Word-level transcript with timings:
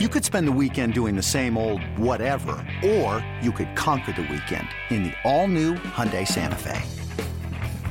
You 0.00 0.08
could 0.08 0.24
spend 0.24 0.48
the 0.48 0.58
weekend 0.60 0.92
doing 0.92 1.14
the 1.14 1.22
same 1.22 1.56
old 1.56 1.80
whatever, 1.96 2.56
or 2.84 3.24
you 3.40 3.52
could 3.52 3.76
conquer 3.76 4.10
the 4.10 4.22
weekend 4.22 4.66
in 4.90 5.04
the 5.04 5.12
all-new 5.22 5.74
Hyundai 5.74 6.26
Santa 6.26 6.56
Fe. 6.56 6.82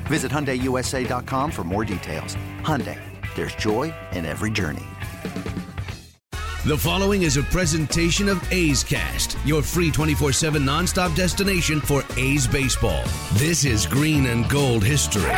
Visit 0.07 0.29
HyundaiUSA.com 0.29 1.49
for 1.49 1.63
more 1.63 1.85
details. 1.85 2.35
Hyundai, 2.59 2.99
there's 3.35 3.55
joy 3.55 3.93
in 4.11 4.25
every 4.25 4.51
journey. 4.51 4.83
The 6.65 6.77
following 6.77 7.21
is 7.21 7.37
a 7.37 7.43
presentation 7.43 8.27
of 8.27 8.51
A's 8.51 8.83
Cast, 8.83 9.37
your 9.45 9.61
free 9.61 9.89
24 9.89 10.33
7 10.33 10.61
nonstop 10.61 11.15
destination 11.15 11.79
for 11.79 12.03
A's 12.17 12.45
baseball. 12.47 13.05
This 13.35 13.63
is 13.63 13.85
green 13.85 14.25
and 14.25 14.49
gold 14.49 14.83
history. 14.83 15.31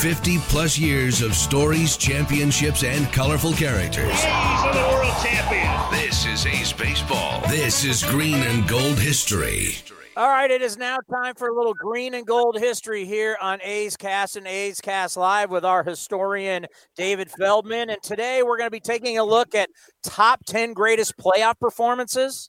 50 0.00 0.38
plus 0.48 0.78
years 0.78 1.20
of 1.20 1.34
stories, 1.34 1.98
championships, 1.98 2.84
and 2.84 3.12
colorful 3.12 3.52
characters. 3.52 4.06
A's 4.06 4.24
are 4.24 4.72
the 4.72 4.94
world 4.94 5.12
champions. 5.22 5.90
This 5.90 6.24
is 6.24 6.46
A's 6.46 6.72
Baseball. 6.72 7.42
This 7.48 7.84
is 7.84 8.02
Green 8.04 8.36
and 8.36 8.66
Gold 8.66 8.98
History. 8.98 9.74
All 10.16 10.28
right, 10.28 10.50
it 10.50 10.62
is 10.62 10.78
now 10.78 11.00
time 11.12 11.34
for 11.34 11.48
a 11.48 11.54
little 11.54 11.74
green 11.74 12.14
and 12.14 12.26
gold 12.26 12.58
history 12.58 13.04
here 13.04 13.36
on 13.42 13.60
A's 13.62 13.98
Cast 13.98 14.36
and 14.36 14.46
A's 14.46 14.80
Cast 14.80 15.18
Live 15.18 15.50
with 15.50 15.66
our 15.66 15.84
historian 15.84 16.66
David 16.96 17.30
Feldman. 17.30 17.90
And 17.90 18.02
today 18.02 18.42
we're 18.42 18.56
going 18.56 18.68
to 18.68 18.72
be 18.72 18.80
taking 18.80 19.18
a 19.18 19.24
look 19.24 19.54
at 19.54 19.68
top 20.02 20.46
10 20.46 20.72
greatest 20.72 21.18
playoff 21.18 21.60
performances. 21.60 22.48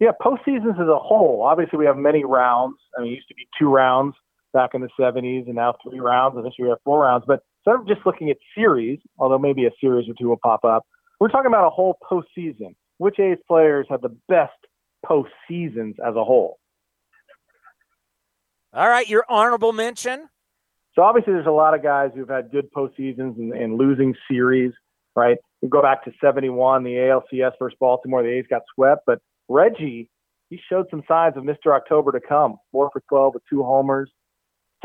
Yeah, 0.00 0.12
postseasons 0.18 0.80
as 0.80 0.88
a 0.88 0.98
whole. 0.98 1.42
Obviously, 1.42 1.78
we 1.78 1.84
have 1.84 1.98
many 1.98 2.24
rounds. 2.24 2.78
I 2.96 3.02
mean, 3.02 3.12
it 3.12 3.16
used 3.16 3.28
to 3.28 3.34
be 3.34 3.46
two 3.58 3.68
rounds 3.68 4.14
back 4.52 4.70
in 4.74 4.80
the 4.80 4.88
70s 4.98 5.46
and 5.46 5.54
now 5.54 5.74
three 5.82 6.00
rounds, 6.00 6.36
and 6.36 6.44
this 6.44 6.54
year 6.58 6.68
we 6.68 6.70
have 6.70 6.78
four 6.84 7.02
rounds. 7.02 7.24
But 7.26 7.40
instead 7.64 7.80
of 7.80 7.86
just 7.86 8.06
looking 8.06 8.30
at 8.30 8.36
series, 8.56 8.98
although 9.18 9.38
maybe 9.38 9.66
a 9.66 9.70
series 9.80 10.08
or 10.08 10.14
two 10.18 10.28
will 10.28 10.38
pop 10.42 10.64
up, 10.64 10.84
we're 11.20 11.28
talking 11.28 11.48
about 11.48 11.66
a 11.66 11.70
whole 11.70 11.98
postseason. 12.10 12.74
Which 12.98 13.18
A's 13.18 13.38
players 13.46 13.86
have 13.90 14.00
the 14.00 14.16
best 14.28 14.52
postseasons 15.04 15.94
as 16.04 16.16
a 16.16 16.24
whole? 16.24 16.58
All 18.72 18.88
right, 18.88 19.08
your 19.08 19.24
honorable 19.28 19.72
mention. 19.72 20.28
So 20.94 21.02
obviously, 21.02 21.34
there's 21.34 21.46
a 21.46 21.50
lot 21.50 21.74
of 21.74 21.82
guys 21.82 22.10
who've 22.14 22.28
had 22.28 22.50
good 22.50 22.72
postseasons 22.72 23.36
and, 23.38 23.52
and 23.52 23.76
losing 23.76 24.14
series, 24.30 24.72
right? 25.14 25.36
We 25.60 25.68
go 25.68 25.82
back 25.82 26.04
to 26.04 26.12
71, 26.22 26.84
the 26.84 26.90
ALCS 26.90 27.52
versus 27.58 27.76
Baltimore, 27.78 28.22
the 28.22 28.30
A's 28.30 28.46
got 28.48 28.62
swept, 28.74 29.02
but 29.06 29.20
Reggie, 29.48 30.10
he 30.48 30.60
showed 30.68 30.86
some 30.90 31.02
signs 31.08 31.36
of 31.36 31.44
Mr. 31.44 31.74
October 31.74 32.12
to 32.12 32.20
come. 32.20 32.56
Four 32.72 32.90
for 32.92 33.02
12 33.08 33.34
with 33.34 33.42
two 33.48 33.62
homers, 33.62 34.10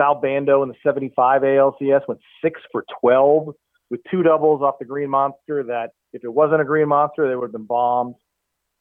Sal 0.01 0.15
Bando 0.15 0.63
in 0.63 0.69
the 0.69 0.75
75 0.83 1.43
ALCS 1.43 2.07
went 2.07 2.19
six 2.43 2.59
for 2.71 2.83
12 3.01 3.53
with 3.91 4.01
two 4.09 4.23
doubles 4.23 4.63
off 4.63 4.79
the 4.79 4.85
Green 4.85 5.11
Monster. 5.11 5.63
That 5.63 5.91
if 6.11 6.23
it 6.23 6.33
wasn't 6.33 6.61
a 6.61 6.65
Green 6.65 6.87
Monster, 6.87 7.29
they 7.29 7.35
would 7.35 7.45
have 7.45 7.51
been 7.51 7.65
bombed. 7.65 8.15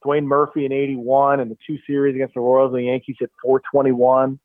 Dwayne 0.05 0.25
Murphy 0.25 0.65
in 0.65 0.73
81 0.73 1.41
and 1.41 1.51
the 1.51 1.59
two 1.67 1.77
series 1.87 2.15
against 2.15 2.33
the 2.33 2.41
Royals 2.41 2.73
and 2.73 2.81
the 2.81 2.87
Yankees 2.87 3.17
hit 3.21 3.31
421. 3.43 4.41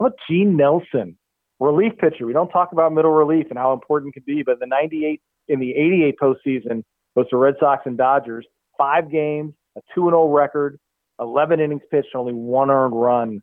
How 0.00 0.06
about 0.06 0.18
Gene 0.28 0.56
Nelson, 0.56 1.16
relief 1.60 1.92
pitcher? 1.98 2.26
We 2.26 2.32
don't 2.32 2.48
talk 2.48 2.72
about 2.72 2.92
middle 2.92 3.12
relief 3.12 3.46
and 3.50 3.58
how 3.58 3.72
important 3.72 4.10
it 4.10 4.24
can 4.24 4.34
be, 4.34 4.42
but 4.42 4.58
the 4.58 4.66
98 4.66 5.22
in 5.46 5.60
the 5.60 5.70
88 5.70 6.16
postseason 6.20 6.82
was 7.14 7.26
the 7.30 7.36
Red 7.36 7.54
Sox 7.60 7.82
and 7.86 7.96
Dodgers. 7.96 8.44
Five 8.76 9.08
games, 9.08 9.54
a 9.76 9.80
2 9.94 10.06
0 10.06 10.30
record, 10.30 10.80
11 11.20 11.60
innings 11.60 11.82
pitched, 11.92 12.16
only 12.16 12.32
one 12.32 12.70
earned 12.70 13.00
run. 13.00 13.40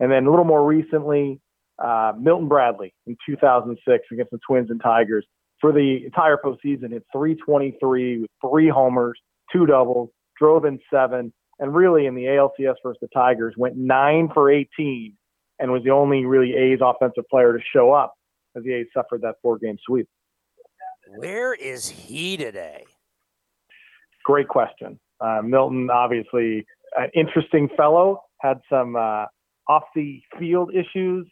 And 0.00 0.12
then 0.12 0.26
a 0.26 0.30
little 0.30 0.44
more 0.44 0.64
recently, 0.64 1.40
uh, 1.80 2.12
Milton 2.18 2.48
Bradley 2.48 2.94
in 3.06 3.16
2006 3.26 4.04
against 4.12 4.30
the 4.30 4.38
Twins 4.46 4.70
and 4.70 4.80
Tigers 4.80 5.26
for 5.60 5.72
the 5.72 6.04
entire 6.04 6.36
postseason 6.36 6.92
hit 6.92 7.04
323 7.12 8.22
with 8.22 8.30
three 8.40 8.68
homers, 8.68 9.18
two 9.52 9.66
doubles, 9.66 10.10
drove 10.38 10.64
in 10.64 10.78
seven, 10.92 11.32
and 11.58 11.74
really 11.74 12.06
in 12.06 12.14
the 12.14 12.24
ALCS 12.24 12.76
versus 12.82 12.98
the 13.00 13.08
Tigers 13.14 13.54
went 13.56 13.76
nine 13.76 14.28
for 14.32 14.50
18 14.50 15.14
and 15.58 15.70
was 15.70 15.82
the 15.84 15.90
only 15.90 16.24
really 16.24 16.54
A's 16.54 16.78
offensive 16.82 17.24
player 17.30 17.52
to 17.52 17.62
show 17.74 17.92
up 17.92 18.14
as 18.56 18.64
the 18.64 18.72
A's 18.72 18.86
suffered 18.94 19.22
that 19.22 19.34
four 19.42 19.58
game 19.58 19.76
sweep. 19.86 20.08
Where 21.16 21.52
is 21.54 21.88
he 21.88 22.36
today? 22.36 22.84
Great 24.24 24.48
question. 24.48 24.98
Uh, 25.20 25.42
Milton, 25.44 25.90
obviously, 25.90 26.64
an 26.96 27.10
interesting 27.14 27.68
fellow, 27.76 28.22
had 28.40 28.60
some 28.70 28.96
uh, 28.96 29.26
off 29.68 29.84
the 29.94 30.22
field 30.38 30.72
issues 30.74 31.26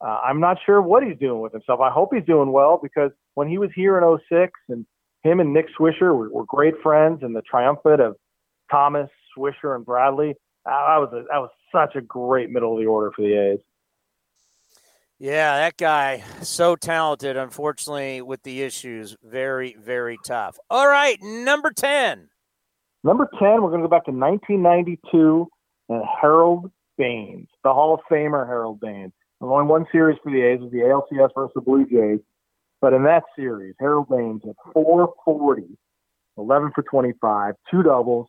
uh, 0.00 0.20
I'm 0.24 0.40
not 0.40 0.58
sure 0.64 0.80
what 0.82 1.02
he's 1.02 1.18
doing 1.18 1.40
with 1.40 1.52
himself. 1.52 1.80
I 1.80 1.90
hope 1.90 2.10
he's 2.12 2.24
doing 2.24 2.52
well 2.52 2.78
because 2.82 3.10
when 3.34 3.48
he 3.48 3.58
was 3.58 3.70
here 3.74 3.98
in 3.98 4.18
06 4.28 4.52
and 4.68 4.86
him 5.22 5.40
and 5.40 5.52
Nick 5.52 5.66
Swisher 5.78 6.16
were, 6.16 6.28
were 6.30 6.44
great 6.44 6.74
friends 6.82 7.20
and 7.22 7.34
the 7.34 7.42
triumvirate 7.42 8.00
of 8.00 8.16
Thomas, 8.70 9.08
Swisher, 9.36 9.74
and 9.74 9.84
Bradley, 9.84 10.34
I 10.66 10.98
was 10.98 11.10
a, 11.12 11.24
that 11.30 11.38
was 11.38 11.50
such 11.72 11.94
a 11.96 12.00
great 12.00 12.50
middle 12.50 12.74
of 12.74 12.80
the 12.80 12.86
order 12.86 13.12
for 13.14 13.22
the 13.22 13.52
A's. 13.52 13.60
Yeah, 15.18 15.56
that 15.56 15.76
guy 15.76 16.24
so 16.42 16.74
talented. 16.74 17.36
Unfortunately, 17.36 18.20
with 18.20 18.42
the 18.42 18.62
issues, 18.62 19.16
very 19.22 19.76
very 19.78 20.18
tough. 20.24 20.58
All 20.70 20.88
right, 20.88 21.18
number 21.22 21.70
ten. 21.70 22.28
Number 23.04 23.28
ten, 23.38 23.62
we're 23.62 23.70
going 23.70 23.82
to 23.82 23.88
go 23.88 23.90
back 23.90 24.06
to 24.06 24.10
1992 24.10 25.48
and 25.90 26.02
Harold 26.20 26.70
Baines, 26.96 27.48
the 27.62 27.72
Hall 27.72 27.94
of 27.94 28.00
Famer 28.10 28.46
Harold 28.46 28.80
Baines. 28.80 29.12
Only 29.40 29.66
one 29.66 29.86
series 29.92 30.18
for 30.22 30.32
the 30.32 30.42
A's 30.42 30.60
was 30.60 30.70
the 30.70 30.78
ALCS 30.78 31.30
versus 31.34 31.52
the 31.54 31.60
Blue 31.60 31.86
Jays. 31.86 32.20
But 32.80 32.92
in 32.92 33.04
that 33.04 33.24
series, 33.36 33.74
Harold 33.78 34.08
Baines 34.08 34.42
had 34.44 34.54
440, 34.72 35.64
11 36.36 36.72
for 36.74 36.82
25, 36.82 37.54
two 37.70 37.82
doubles, 37.82 38.26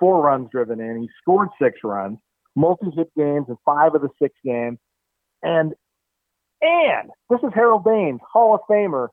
four 0.00 0.22
runs 0.22 0.48
driven 0.50 0.80
in. 0.80 1.02
He 1.02 1.08
scored 1.20 1.48
six 1.60 1.78
runs, 1.84 2.18
multi-hit 2.56 3.14
games 3.16 3.46
in 3.48 3.56
five 3.64 3.94
of 3.94 4.02
the 4.02 4.08
six 4.20 4.34
games. 4.44 4.78
And 5.42 5.74
and 6.60 7.10
this 7.28 7.40
is 7.42 7.50
Harold 7.54 7.84
Baines, 7.84 8.20
Hall 8.32 8.54
of 8.54 8.60
Famer. 8.70 9.08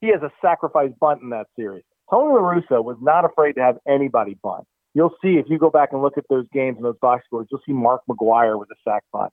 He 0.00 0.08
has 0.08 0.22
a 0.22 0.30
sacrifice 0.42 0.90
bunt 1.00 1.22
in 1.22 1.30
that 1.30 1.46
series. 1.56 1.84
Tony 2.10 2.34
La 2.34 2.40
Russa 2.40 2.84
was 2.84 2.96
not 3.00 3.24
afraid 3.24 3.54
to 3.54 3.62
have 3.62 3.78
anybody 3.86 4.36
bunt. 4.42 4.64
You'll 4.94 5.14
see 5.22 5.36
if 5.36 5.46
you 5.48 5.58
go 5.58 5.70
back 5.70 5.90
and 5.92 6.02
look 6.02 6.18
at 6.18 6.24
those 6.30 6.46
games 6.52 6.76
and 6.76 6.84
those 6.84 6.98
box 7.00 7.24
scores, 7.26 7.46
you'll 7.50 7.60
see 7.66 7.72
Mark 7.72 8.02
McGwire 8.08 8.58
with 8.58 8.68
a 8.70 8.76
sac 8.86 9.02
bunt. 9.12 9.32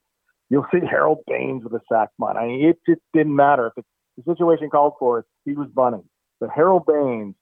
You'll 0.49 0.65
see 0.71 0.79
Harold 0.85 1.19
Baines 1.27 1.63
with 1.63 1.73
a 1.73 1.81
sack 1.91 2.09
bunt. 2.19 2.37
I 2.37 2.45
mean, 2.45 2.65
it 2.65 2.77
just 2.87 3.01
didn't 3.13 3.35
matter 3.35 3.71
if 3.75 3.83
the 4.17 4.33
situation 4.33 4.69
called 4.69 4.93
for 4.99 5.19
it. 5.19 5.25
He 5.43 5.53
was 5.53 5.67
bunting. 5.73 6.03
But 6.39 6.49
Harold 6.49 6.85
Baines, 6.85 7.35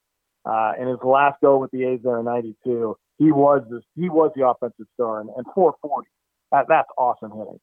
uh, 0.46 0.74
in 0.80 0.88
his 0.88 1.00
last 1.04 1.40
go 1.42 1.58
with 1.58 1.72
the 1.72 1.84
A's 1.84 2.00
there 2.04 2.20
in 2.20 2.26
'92, 2.26 2.98
he 3.18 3.32
was 3.32 3.64
this, 3.70 3.84
he 3.96 4.10
was 4.10 4.32
the 4.36 4.48
offensive 4.48 4.86
star, 4.94 5.22
and, 5.22 5.30
and 5.36 5.46
440. 5.54 6.08
That, 6.52 6.66
that's 6.70 6.90
awesome 6.98 7.32
hitting. 7.32 7.60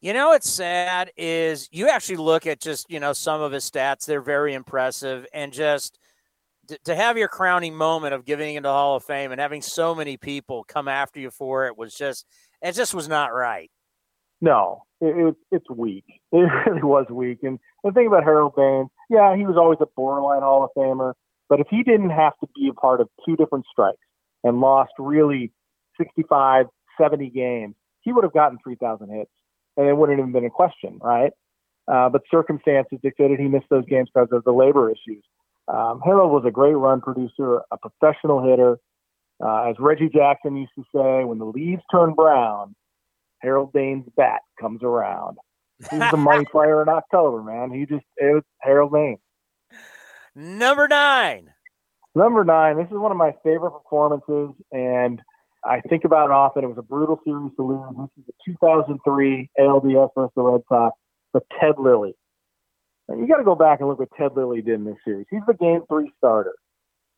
You 0.00 0.14
know 0.14 0.28
what's 0.28 0.48
sad 0.48 1.12
is 1.16 1.68
you 1.70 1.88
actually 1.88 2.16
look 2.16 2.46
at 2.46 2.60
just 2.60 2.90
you 2.90 3.00
know 3.00 3.12
some 3.12 3.42
of 3.42 3.52
his 3.52 3.68
stats; 3.68 4.06
they're 4.06 4.22
very 4.22 4.54
impressive, 4.54 5.26
and 5.34 5.52
just 5.52 5.98
to 6.84 6.94
have 6.94 7.18
your 7.18 7.28
crowning 7.28 7.74
moment 7.74 8.14
of 8.14 8.24
giving 8.24 8.54
into 8.54 8.68
Hall 8.68 8.96
of 8.96 9.04
Fame 9.04 9.32
and 9.32 9.40
having 9.40 9.60
so 9.60 9.94
many 9.94 10.16
people 10.16 10.64
come 10.64 10.88
after 10.88 11.20
you 11.20 11.30
for 11.30 11.66
it 11.66 11.76
was 11.76 11.94
just 11.94 12.26
it 12.62 12.72
just 12.72 12.94
was 12.94 13.08
not 13.08 13.32
right. 13.32 13.70
No, 14.40 14.84
it, 15.00 15.28
it, 15.28 15.34
it's 15.50 15.70
weak. 15.70 16.04
It 16.32 16.48
really 16.66 16.82
was 16.82 17.06
weak. 17.10 17.38
And 17.42 17.58
the 17.82 17.90
thing 17.90 18.06
about 18.06 18.22
Harold 18.22 18.54
Baines, 18.56 18.88
yeah, 19.08 19.36
he 19.36 19.44
was 19.44 19.56
always 19.56 19.78
a 19.80 19.86
borderline 19.96 20.42
Hall 20.42 20.62
of 20.62 20.70
Famer. 20.76 21.14
But 21.48 21.58
if 21.58 21.66
he 21.68 21.82
didn't 21.82 22.10
have 22.10 22.34
to 22.38 22.46
be 22.54 22.68
a 22.68 22.72
part 22.72 23.00
of 23.00 23.08
two 23.26 23.34
different 23.34 23.66
strikes 23.70 23.98
and 24.44 24.60
lost 24.60 24.92
really 24.98 25.52
65, 25.98 26.66
70 27.00 27.30
games, 27.30 27.74
he 28.02 28.12
would 28.12 28.24
have 28.24 28.32
gotten 28.32 28.58
3,000 28.62 29.10
hits, 29.10 29.30
and 29.76 29.88
it 29.88 29.96
wouldn't 29.96 30.20
have 30.20 30.32
been 30.32 30.44
a 30.44 30.50
question, 30.50 30.98
right? 31.02 31.32
Uh, 31.90 32.08
but 32.08 32.22
circumstances 32.30 32.98
dictated 33.02 33.40
he 33.40 33.48
missed 33.48 33.66
those 33.68 33.84
games 33.86 34.08
because 34.14 34.28
of 34.30 34.44
the 34.44 34.52
labor 34.52 34.90
issues. 34.90 35.24
Um, 35.66 36.00
Harold 36.04 36.30
was 36.30 36.44
a 36.46 36.50
great 36.50 36.74
run 36.74 37.00
producer, 37.00 37.60
a 37.70 37.78
professional 37.78 38.48
hitter, 38.48 38.78
uh, 39.44 39.70
as 39.70 39.76
Reggie 39.78 40.10
Jackson 40.12 40.56
used 40.56 40.72
to 40.76 40.84
say, 40.94 41.24
when 41.24 41.38
the 41.38 41.46
leaves 41.46 41.82
turn 41.90 42.14
brown, 42.14 42.74
Harold 43.40 43.72
Baines' 43.72 44.06
bat 44.16 44.40
comes 44.60 44.82
around. 44.82 45.38
He's 45.90 46.10
the 46.10 46.16
mighty 46.16 46.44
player 46.52 46.82
in 46.82 46.88
October, 46.88 47.42
man. 47.42 47.70
He 47.70 47.86
just 47.86 48.04
it 48.18 48.34
was 48.34 48.42
Harold 48.60 48.92
Baines. 48.92 49.18
Number 50.34 50.86
nine. 50.88 51.50
Number 52.14 52.44
nine. 52.44 52.76
This 52.76 52.86
is 52.86 52.98
one 52.98 53.10
of 53.10 53.16
my 53.16 53.32
favorite 53.42 53.70
performances, 53.70 54.50
and 54.72 55.20
I 55.64 55.80
think 55.80 56.04
about 56.04 56.26
it 56.26 56.32
often. 56.32 56.64
It 56.64 56.68
was 56.68 56.78
a 56.78 56.82
brutal 56.82 57.20
series 57.24 57.52
to 57.56 57.62
lose. 57.62 58.10
This 58.16 58.24
is 58.24 58.32
the 58.46 58.52
2003 58.52 59.50
ALDS 59.58 60.10
versus 60.14 60.32
the 60.36 60.42
Red 60.42 60.62
Sox, 60.68 60.96
but 61.32 61.44
Ted 61.58 61.76
Lilly. 61.78 62.14
you 63.08 63.26
got 63.26 63.38
to 63.38 63.44
go 63.44 63.54
back 63.54 63.80
and 63.80 63.88
look 63.88 63.98
what 63.98 64.08
Ted 64.18 64.32
Lilly 64.36 64.60
did 64.60 64.74
in 64.74 64.84
this 64.84 64.96
series. 65.04 65.26
He's 65.30 65.42
the 65.46 65.54
game 65.54 65.82
three 65.88 66.12
starter. 66.18 66.54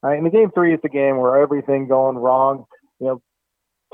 Right? 0.03 0.17
And 0.17 0.27
the 0.27 0.31
game 0.31 0.51
three 0.53 0.75
is 0.75 0.81
the 0.83 0.89
game 0.89 1.19
where 1.19 1.41
everything 1.41 1.87
going 1.89 2.17
wrong. 2.17 2.65
You 2.99 3.07
know, 3.07 3.23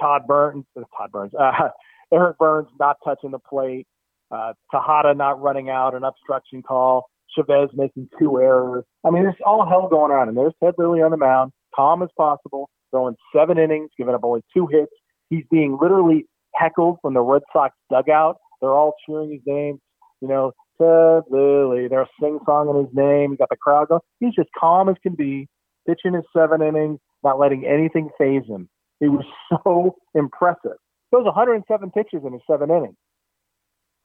Todd 0.00 0.22
Burns, 0.26 0.64
uh, 0.76 0.82
Todd 0.96 1.12
Burns, 1.12 1.32
uh, 1.38 1.68
Eric 2.12 2.38
Byrnes 2.38 2.68
not 2.80 2.96
touching 3.04 3.30
the 3.30 3.38
plate, 3.38 3.86
uh, 4.30 4.54
Tejada 4.70 5.14
not 5.14 5.40
running 5.40 5.68
out, 5.68 5.94
an 5.94 6.04
obstruction 6.04 6.62
call. 6.62 7.06
Chavez 7.34 7.68
making 7.74 8.08
two 8.18 8.40
errors. 8.40 8.84
I 9.04 9.10
mean, 9.10 9.22
there's 9.22 9.36
all 9.44 9.68
hell 9.68 9.88
going 9.88 10.12
on. 10.12 10.28
And 10.28 10.36
there's 10.36 10.54
Ted 10.62 10.74
Lilly 10.78 11.02
on 11.02 11.10
the 11.10 11.16
mound, 11.16 11.52
calm 11.74 12.02
as 12.02 12.08
possible, 12.16 12.70
throwing 12.90 13.16
seven 13.34 13.58
innings, 13.58 13.90
giving 13.98 14.14
up 14.14 14.24
only 14.24 14.42
two 14.54 14.66
hits. 14.66 14.92
He's 15.30 15.44
being 15.50 15.78
literally 15.80 16.26
heckled 16.54 16.98
from 17.02 17.14
the 17.14 17.20
Red 17.20 17.42
Sox 17.52 17.74
dugout. 17.90 18.38
They're 18.60 18.72
all 18.72 18.94
cheering 19.06 19.30
his 19.30 19.40
name. 19.46 19.78
You 20.20 20.28
know, 20.28 20.52
Ted 20.80 21.24
Lilly. 21.30 21.88
They're 21.88 22.08
sing 22.20 22.38
songing 22.46 22.84
his 22.84 22.94
name. 22.94 23.32
You 23.32 23.36
got 23.36 23.50
the 23.50 23.56
crowd 23.56 23.88
going. 23.88 24.00
He's 24.20 24.34
just 24.34 24.48
calm 24.58 24.88
as 24.88 24.96
can 25.02 25.14
be, 25.14 25.48
pitching 25.88 26.14
his 26.14 26.24
seven 26.36 26.62
innings, 26.62 26.98
not 27.24 27.38
letting 27.38 27.66
anything 27.66 28.10
faze 28.18 28.46
him. 28.46 28.68
It 29.00 29.08
was 29.08 29.24
so 29.64 29.96
impressive. 30.14 30.78
Those 31.10 31.24
107 31.24 31.90
pitches 31.90 32.20
in 32.24 32.32
his 32.32 32.42
seven 32.48 32.70
innings. 32.70 32.96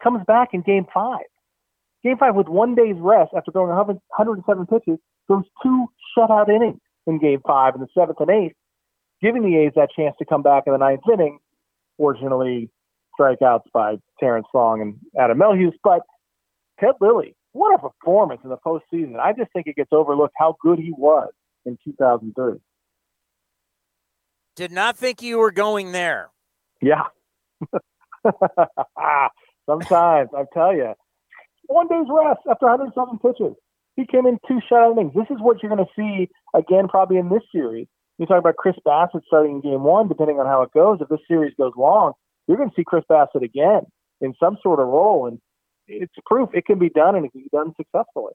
Comes 0.02 0.24
back 0.26 0.50
in 0.54 0.62
game 0.62 0.86
five. 0.94 1.26
Game 2.04 2.18
five 2.18 2.36
with 2.36 2.48
one 2.48 2.76
day's 2.76 2.98
rest 2.98 3.32
after 3.36 3.52
throwing 3.52 3.70
107 3.70 4.66
pitches, 4.68 5.00
throws 5.28 5.46
two 5.62 5.88
shutout 6.18 6.50
innings 6.50 6.80
in 7.08 7.20
game 7.20 7.42
five 7.46 7.76
in 7.76 7.82
the 7.82 7.88
seventh 7.98 8.20
and 8.20 8.30
eighth, 8.30 8.56
giving 9.22 9.44
the 9.44 9.58
A's 9.58 9.72
that 9.76 9.90
chance 9.96 10.16
to 10.20 10.26
come 10.26 10.42
back 10.42 10.64
in 10.66 10.74
the 10.74 10.80
ninth 10.80 11.02
inning. 11.12 11.40
Fortunately, 11.98 12.70
strikeouts 13.18 13.72
by 13.74 13.96
Terrence 14.20 14.48
Long 14.54 14.82
and 14.82 14.96
Adam 15.18 15.38
Melhuse. 15.38 15.74
But 15.84 16.02
Ted 16.80 16.96
Lilly, 17.00 17.36
what 17.54 17.74
a 17.74 17.78
performance 17.78 18.42
in 18.44 18.50
the 18.50 18.58
postseason. 18.58 19.20
I 19.20 19.32
just 19.32 19.54
think 19.54 19.68
it 19.68 19.76
gets 19.76 19.94
overlooked 19.94 20.34
how 20.38 20.58
good 20.62 20.80
he 20.80 20.92
was 20.98 21.30
in 21.66 21.78
2003. 21.84 22.54
Did 24.56 24.72
not 24.72 24.98
think 24.98 25.22
you 25.22 25.40
were 25.40 25.52
going 25.52 25.92
there. 25.92 26.30
Yeah. 26.82 27.04
Sometimes, 29.66 30.30
I 30.36 30.44
tell 30.54 30.76
you, 30.76 30.94
one 31.68 31.88
day's 31.88 32.08
rest 32.10 32.42
after 32.50 32.68
107 32.68 33.20
pitches. 33.20 33.56
He 33.96 34.06
came 34.06 34.26
in 34.26 34.40
two 34.48 34.60
shutout 34.70 34.94
innings. 34.94 35.14
This 35.16 35.28
is 35.30 35.42
what 35.42 35.62
you're 35.62 35.74
going 35.74 35.86
to 35.86 35.92
see 35.96 36.30
again, 36.54 36.88
probably 36.88 37.18
in 37.18 37.30
this 37.30 37.44
series. 37.52 37.88
You 38.18 38.26
talk 38.26 38.40
about 38.40 38.58
Chris 38.58 38.76
Bassitt 38.86 39.22
starting 39.26 39.56
in 39.56 39.62
game 39.62 39.84
one, 39.84 40.08
depending 40.08 40.40
on 40.40 40.46
how 40.46 40.62
it 40.62 40.72
goes. 40.74 41.00
If 41.02 41.10
this 41.10 41.20
series 41.28 41.54
goes 41.58 41.74
long, 41.78 42.14
you're 42.48 42.58
going 42.58 42.70
to 42.70 42.76
see 42.76 42.84
Chris 42.84 43.04
Bassitt 43.10 43.44
again 43.44 43.82
in 44.22 44.34
some 44.40 44.58
sort 44.62 44.80
of 44.80 44.88
role. 44.88 45.28
And 45.28 45.40
it's 45.88 46.14
proof 46.26 46.50
it 46.54 46.66
can 46.66 46.80
be 46.80 46.90
done 46.90 47.16
and 47.16 47.26
it 47.26 47.32
can 47.32 47.42
be 47.42 47.50
done 47.52 47.74
successfully. 47.78 48.34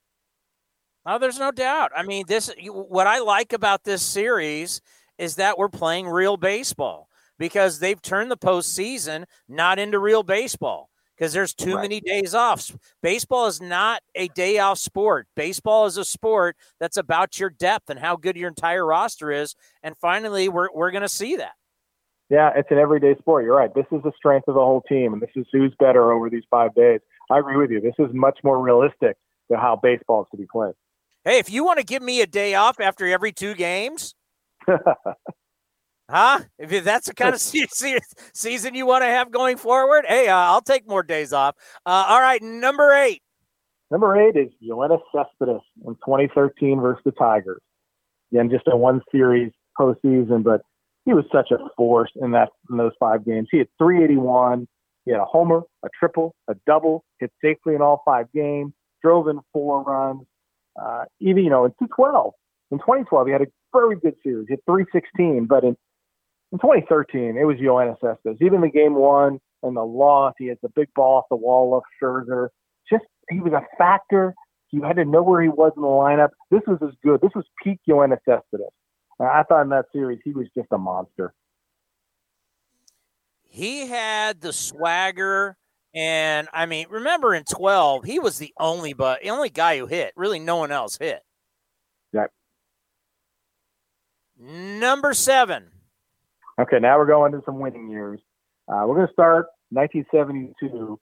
Oh, 1.10 1.18
there's 1.18 1.38
no 1.38 1.50
doubt. 1.50 1.90
I 1.96 2.02
mean, 2.02 2.26
this 2.28 2.52
what 2.68 3.06
I 3.06 3.20
like 3.20 3.54
about 3.54 3.82
this 3.82 4.02
series 4.02 4.82
is 5.16 5.36
that 5.36 5.56
we're 5.56 5.70
playing 5.70 6.06
real 6.06 6.36
baseball 6.36 7.08
because 7.38 7.78
they've 7.78 8.00
turned 8.02 8.30
the 8.30 8.36
postseason 8.36 9.24
not 9.48 9.78
into 9.78 9.98
real 9.98 10.22
baseball 10.22 10.90
because 11.16 11.32
there's 11.32 11.54
too 11.54 11.76
right. 11.76 11.82
many 11.82 12.00
days 12.00 12.34
off. 12.34 12.76
Baseball 13.02 13.46
is 13.46 13.58
not 13.58 14.02
a 14.14 14.28
day 14.28 14.58
off 14.58 14.76
sport. 14.76 15.26
Baseball 15.34 15.86
is 15.86 15.96
a 15.96 16.04
sport 16.04 16.58
that's 16.78 16.98
about 16.98 17.40
your 17.40 17.48
depth 17.48 17.88
and 17.88 17.98
how 17.98 18.16
good 18.16 18.36
your 18.36 18.48
entire 18.48 18.84
roster 18.84 19.32
is. 19.32 19.56
And 19.82 19.96
finally, 19.96 20.50
we're, 20.50 20.68
we're 20.74 20.90
going 20.90 21.02
to 21.02 21.08
see 21.08 21.36
that. 21.36 21.52
Yeah, 22.28 22.50
it's 22.54 22.70
an 22.70 22.76
everyday 22.76 23.16
sport. 23.16 23.44
You're 23.44 23.56
right. 23.56 23.74
This 23.74 23.86
is 23.92 24.02
the 24.02 24.12
strength 24.14 24.46
of 24.46 24.56
the 24.56 24.60
whole 24.60 24.82
team, 24.82 25.14
and 25.14 25.22
this 25.22 25.30
is 25.34 25.46
who's 25.50 25.72
better 25.80 26.12
over 26.12 26.28
these 26.28 26.44
five 26.50 26.74
days. 26.74 27.00
I 27.30 27.38
agree 27.38 27.56
with 27.56 27.70
you. 27.70 27.80
This 27.80 27.94
is 27.98 28.12
much 28.12 28.38
more 28.44 28.62
realistic 28.62 29.16
to 29.50 29.56
how 29.56 29.80
baseball 29.82 30.20
is 30.24 30.28
to 30.32 30.36
be 30.36 30.46
played. 30.52 30.74
Hey, 31.24 31.38
if 31.38 31.50
you 31.50 31.64
want 31.64 31.78
to 31.78 31.84
give 31.84 32.02
me 32.02 32.20
a 32.20 32.26
day 32.26 32.54
off 32.54 32.80
after 32.80 33.06
every 33.06 33.32
two 33.32 33.54
games, 33.54 34.14
Huh? 36.10 36.40
If 36.58 36.84
that's 36.84 37.06
the 37.06 37.14
kind 37.14 37.34
of 37.34 37.40
season 37.40 38.74
you 38.74 38.86
want 38.86 39.02
to 39.02 39.08
have 39.08 39.30
going 39.30 39.58
forward, 39.58 40.06
hey, 40.08 40.28
uh, 40.28 40.36
I'll 40.36 40.62
take 40.62 40.88
more 40.88 41.02
days 41.02 41.34
off. 41.34 41.54
Uh, 41.84 42.06
all 42.08 42.20
right, 42.20 42.42
number 42.42 42.92
eight. 42.94 43.22
Number 43.90 44.16
eight 44.16 44.36
is 44.36 44.48
Yoenis 44.62 45.00
Cespedes 45.14 45.62
in 45.86 45.94
2013 45.96 46.80
versus 46.80 47.02
the 47.04 47.12
Tigers. 47.12 47.60
Again, 48.32 48.50
just 48.50 48.64
a 48.68 48.76
one 48.76 49.02
series 49.12 49.52
postseason, 49.78 50.42
but 50.44 50.62
he 51.04 51.12
was 51.12 51.24
such 51.32 51.50
a 51.50 51.58
force 51.76 52.10
in 52.20 52.30
that 52.32 52.50
in 52.70 52.78
those 52.78 52.92
five 52.98 53.24
games. 53.24 53.48
He 53.50 53.58
had 53.58 53.68
381. 53.78 54.66
He 55.04 55.12
had 55.12 55.20
a 55.20 55.24
homer, 55.24 55.62
a 55.84 55.88
triple, 55.98 56.34
a 56.48 56.54
double, 56.66 57.04
hit 57.18 57.32
safely 57.42 57.74
in 57.74 57.82
all 57.82 58.02
five 58.04 58.30
games, 58.32 58.72
drove 59.02 59.28
in 59.28 59.40
four 59.52 59.82
runs. 59.82 60.26
Uh, 60.80 61.04
even 61.20 61.44
you 61.44 61.50
know 61.50 61.64
in 61.64 61.70
2012, 61.72 62.32
in 62.70 62.78
2012 62.78 63.26
he 63.26 63.32
had 63.32 63.42
a 63.42 63.46
very 63.72 63.96
good 63.96 64.14
series. 64.22 64.46
He 64.48 64.52
had 64.52 64.64
316, 64.66 65.46
but 65.46 65.64
in 65.64 65.76
in 66.52 66.58
2013, 66.58 67.36
it 67.36 67.44
was 67.44 67.58
Yoenis 67.58 68.00
Cespedes. 68.00 68.38
Even 68.40 68.62
the 68.62 68.70
game 68.70 68.94
one 68.94 69.38
and 69.62 69.76
the 69.76 69.84
loss, 69.84 70.32
he 70.38 70.46
had 70.46 70.56
the 70.62 70.70
big 70.74 70.88
ball 70.94 71.18
off 71.18 71.24
the 71.30 71.36
wall 71.36 71.76
of 71.76 71.82
Scherzer. 72.02 72.48
Just 72.90 73.04
he 73.28 73.40
was 73.40 73.52
a 73.52 73.62
factor. 73.76 74.34
You 74.70 74.82
had 74.82 74.96
to 74.96 75.04
know 75.04 75.22
where 75.22 75.42
he 75.42 75.48
was 75.48 75.72
in 75.76 75.82
the 75.82 75.88
lineup. 75.88 76.30
This 76.50 76.62
was 76.66 76.78
as 76.82 76.94
good. 77.04 77.20
This 77.20 77.32
was 77.34 77.44
peak 77.62 77.80
Yoenis 77.88 78.18
Cespedes. 78.26 78.68
I 79.20 79.42
thought 79.42 79.62
in 79.62 79.68
that 79.70 79.86
series 79.92 80.20
he 80.24 80.32
was 80.32 80.46
just 80.56 80.68
a 80.70 80.78
monster. 80.78 81.34
He 83.42 83.88
had 83.88 84.40
the 84.40 84.52
swagger, 84.52 85.57
and 85.94 86.48
I 86.52 86.66
mean, 86.66 86.86
remember 86.90 87.34
in 87.34 87.44
12, 87.44 88.04
he 88.04 88.18
was 88.18 88.38
the 88.38 88.52
only 88.58 88.92
but 88.92 89.22
the 89.22 89.30
only 89.30 89.50
guy 89.50 89.78
who 89.78 89.86
hit. 89.86 90.12
Really, 90.16 90.38
no 90.38 90.56
one 90.56 90.70
else 90.70 90.98
hit. 90.98 91.20
Yep. 92.12 92.30
Number 94.38 95.14
seven. 95.14 95.70
Okay, 96.60 96.78
now 96.80 96.98
we're 96.98 97.06
going 97.06 97.32
to 97.32 97.42
some 97.44 97.60
winning 97.60 97.88
years. 97.88 98.20
Uh, 98.68 98.84
we're 98.86 98.96
going 98.96 99.06
to 99.06 99.12
start 99.12 99.46
1972. 99.70 100.98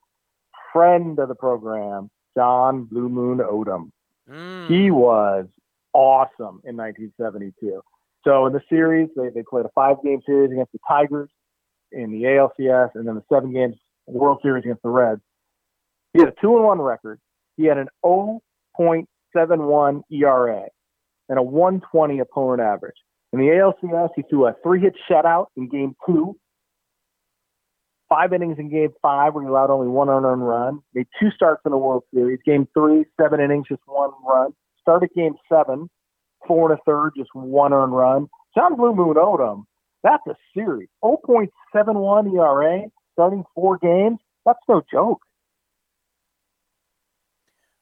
Friend 0.72 1.18
of 1.18 1.28
the 1.28 1.34
program, 1.34 2.10
John 2.36 2.84
Blue 2.84 3.08
Moon 3.08 3.38
Odom. 3.38 3.90
Mm. 4.30 4.68
He 4.68 4.90
was 4.90 5.46
awesome 5.92 6.60
in 6.64 6.76
1972. 6.76 7.80
So 8.24 8.46
in 8.46 8.52
the 8.52 8.60
series, 8.68 9.08
they, 9.16 9.30
they 9.30 9.42
played 9.48 9.64
a 9.64 9.70
five 9.74 9.96
game 10.04 10.20
series 10.26 10.52
against 10.52 10.72
the 10.72 10.78
Tigers 10.86 11.30
in 11.92 12.10
the 12.10 12.24
ALCS, 12.24 12.90
and 12.94 13.06
then 13.06 13.14
the 13.14 13.22
seven 13.32 13.52
games 13.52 13.76
World 14.06 14.38
Series 14.42 14.64
against 14.64 14.82
the 14.82 14.88
Reds. 14.88 15.20
He 16.12 16.20
had 16.20 16.28
a 16.28 16.34
two 16.40 16.56
and 16.56 16.64
one 16.64 16.80
record. 16.80 17.20
He 17.56 17.64
had 17.64 17.78
an 17.78 17.88
0.71 18.04 20.02
ERA 20.10 20.64
and 21.28 21.38
a 21.38 21.42
120 21.42 22.18
opponent 22.20 22.60
average. 22.60 22.96
In 23.32 23.40
the 23.40 23.46
ALCS, 23.46 24.10
he 24.14 24.22
threw 24.30 24.46
a 24.46 24.54
three 24.62 24.80
hit 24.80 24.94
shutout 25.10 25.46
in 25.56 25.68
game 25.68 25.94
two, 26.06 26.38
five 28.08 28.32
innings 28.32 28.58
in 28.58 28.70
game 28.70 28.90
five, 29.02 29.34
where 29.34 29.44
he 29.44 29.48
allowed 29.48 29.70
only 29.70 29.88
one 29.88 30.08
unearned 30.08 30.46
run, 30.46 30.80
made 30.94 31.06
two 31.20 31.30
starts 31.30 31.62
in 31.64 31.72
the 31.72 31.78
World 31.78 32.04
Series. 32.14 32.38
Game 32.46 32.68
three, 32.72 33.04
seven 33.20 33.40
innings, 33.40 33.66
just 33.68 33.82
one 33.86 34.10
run. 34.26 34.52
Started 34.80 35.10
game 35.16 35.34
seven, 35.48 35.90
four 36.46 36.70
and 36.70 36.78
a 36.78 36.82
third, 36.84 37.12
just 37.16 37.30
one 37.34 37.72
earned 37.72 37.94
run. 37.94 38.28
John 38.56 38.76
Blue 38.76 38.94
Moon 38.94 39.16
Odom, 39.16 39.64
that's 40.02 40.22
a 40.28 40.36
series. 40.54 40.88
0.71 41.02 42.34
ERA, 42.34 42.84
starting 43.16 43.44
four 43.54 43.78
games. 43.78 44.18
That's 44.44 44.60
no 44.68 44.82
joke. 44.92 45.22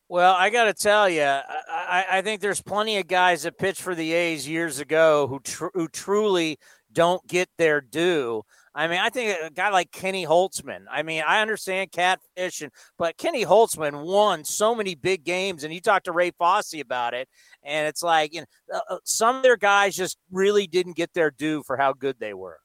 Well, 0.09 0.35
I 0.35 0.50
got 0.50 0.64
to 0.64 0.75
tell 0.75 1.09
you, 1.09 1.23
I, 1.23 2.07
I, 2.09 2.23
think 2.23 2.41
there's 2.41 2.62
plenty 2.62 2.99
of 2.99 3.09
guys 3.09 3.43
that 3.43 3.59
pitched 3.59 3.83
for 3.83 3.95
the 3.95 4.12
A's 4.12 4.47
years 4.47 4.79
ago 4.79 5.26
who 5.26 5.41
tr- 5.41 5.73
who 5.75 5.88
truly 5.88 6.59
don't 6.93 7.26
get 7.26 7.49
their 7.59 7.81
due. 7.81 8.43
I 8.76 8.87
mean, 8.87 8.99
I 9.00 9.09
think 9.09 9.38
a 9.43 9.50
guy 9.50 9.71
like 9.71 9.93
Kenny 9.93 10.26
Holtzman. 10.26 10.85
I 10.91 11.03
mean, 11.03 11.23
I 11.26 11.41
understand 11.41 11.91
catfish, 11.91 12.61
and, 12.61 12.71
but 12.99 13.17
Kenny 13.17 13.45
Holtzman 13.45 14.05
won 14.05 14.45
so 14.45 14.75
many 14.75 14.95
big 14.95 15.25
games, 15.25 15.64
and 15.64 15.73
you 15.73 15.81
talked 15.81 16.05
to 16.05 16.12
Ray 16.12 16.33
Fosse 16.33 16.81
about 16.81 17.14
it, 17.14 17.29
and 17.62 17.88
it's 17.88 18.03
like 18.03 18.35
you 18.35 18.43
know, 18.43 18.47
uh, 18.73 18.95
uh, 18.95 18.99
some 19.05 19.37
of 19.37 19.43
their 19.43 19.57
guys 19.57 19.97
just 19.97 20.19
really 20.31 20.67
didn't 20.67 20.97
get 20.97 21.12
their 21.14 21.31
due 21.31 21.62
for 21.62 21.76
how 21.76 21.93
good 21.93 22.17
they 22.21 22.35
were. 22.35 22.59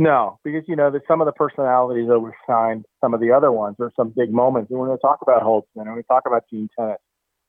No, 0.00 0.38
because 0.44 0.62
you 0.68 0.76
know, 0.76 0.92
there's 0.92 1.02
some 1.08 1.20
of 1.20 1.26
the 1.26 1.32
personalities 1.32 2.08
overshined 2.08 2.84
some 3.00 3.14
of 3.14 3.20
the 3.20 3.32
other 3.32 3.50
ones. 3.50 3.74
There's 3.78 3.92
some 3.96 4.10
big 4.10 4.32
moments, 4.32 4.70
and 4.70 4.78
we're 4.78 4.86
going 4.86 4.98
to 4.98 5.02
talk 5.02 5.18
about 5.22 5.42
Holtzman, 5.42 5.86
and 5.86 5.96
we 5.96 6.04
talk 6.04 6.22
about 6.24 6.44
Gene 6.48 6.68
Tenace. 6.78 6.98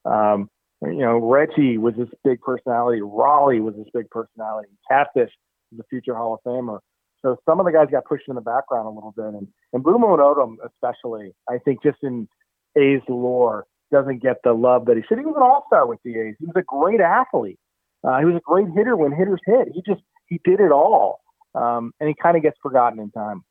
Um, 0.04 0.50
you 0.82 0.98
know, 0.98 1.20
Reggie 1.20 1.78
was 1.78 1.94
this 1.96 2.10
big 2.24 2.42
personality. 2.42 3.02
Rollie 3.02 3.62
was 3.62 3.76
this 3.76 3.88
big 3.94 4.10
personality. 4.10 4.70
Catfish 4.90 5.32
is 5.72 5.80
a 5.80 5.84
future 5.90 6.16
Hall 6.16 6.34
of 6.34 6.40
Famer. 6.44 6.80
So 7.22 7.38
some 7.46 7.60
of 7.60 7.68
the 7.68 7.72
guys 7.72 7.88
got 7.92 8.06
pushed 8.06 8.28
in 8.28 8.36
the 8.36 8.42
background 8.42 8.88
a 8.88 8.92
little 8.92 9.14
bit, 9.16 9.26
and 9.26 9.48
and 9.74 9.84
Blue 9.84 10.00
Moon 10.00 10.20
Odom 10.20 10.56
especially, 10.66 11.36
I 11.48 11.60
think, 11.60 11.84
just 11.84 12.00
in 12.02 12.28
A's 12.76 13.02
lore, 13.08 13.68
doesn't 13.92 14.24
get 14.24 14.38
the 14.44 14.54
love 14.54 14.86
that 14.86 14.98
he 14.98 15.04
should. 15.08 15.20
He 15.20 15.26
was 15.26 15.36
an 15.36 15.44
All 15.44 15.66
Star 15.68 15.86
with 15.86 16.00
the 16.04 16.18
A's. 16.18 16.36
He 16.40 16.48
was 16.48 16.56
a 16.56 16.64
great 16.64 17.02
athlete. 17.02 17.60
Uh, 18.04 18.18
he 18.18 18.26
was 18.26 18.36
a 18.36 18.42
great 18.44 18.70
hitter 18.76 18.98
when 18.98 19.12
hitters 19.12 19.42
hit. 19.46 19.68
He 19.72 19.84
just 19.86 20.02
he 20.28 20.40
did 20.44 20.60
it 20.60 20.72
all 20.72 21.20
um, 21.56 21.92
and 22.00 22.08
he 22.08 22.16
kind 22.22 22.38
of 22.38 22.44
gets 22.44 22.58
forgotten 22.62 23.00
in 23.00 23.12
time. 23.12 23.44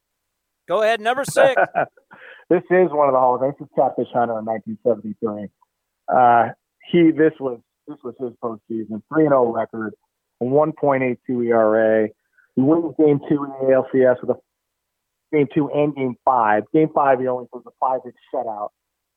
Go 0.68 0.82
ahead, 0.82 1.00
number 1.00 1.24
six. 1.24 1.60
this 2.50 2.62
is 2.70 2.90
one 2.90 3.08
of 3.08 3.14
the 3.14 3.18
Hall 3.18 3.34
of 3.36 3.40
Fame. 3.40 3.52
This 3.58 3.66
is 3.66 3.72
Catfish 3.74 4.12
Hunter 4.12 4.38
in 4.38 4.44
1973. 4.44 5.48
Uh, 6.08 6.52
he 6.90 7.10
this 7.10 7.32
was 7.40 7.60
this 7.86 7.98
was 8.04 8.14
his 8.20 8.32
postseason, 8.42 9.02
three 9.08 9.24
and 9.24 9.30
zero 9.30 9.48
oh 9.48 9.52
record, 9.52 9.94
1.82 10.42 11.46
ERA. 11.46 12.08
He 12.54 12.62
wins 12.62 12.94
game 12.98 13.20
two 13.28 13.44
in 13.44 13.50
the 13.50 13.72
ALCS 13.72 14.20
with 14.20 14.30
a 14.30 15.36
game 15.36 15.46
two 15.54 15.70
and 15.70 15.94
game 15.94 16.16
five. 16.24 16.64
Game 16.72 16.88
five, 16.94 17.20
he 17.20 17.26
only 17.26 17.46
throws 17.50 17.64
a 17.66 17.70
five 17.80 18.00
hit 18.04 18.14
shutout 18.34 18.68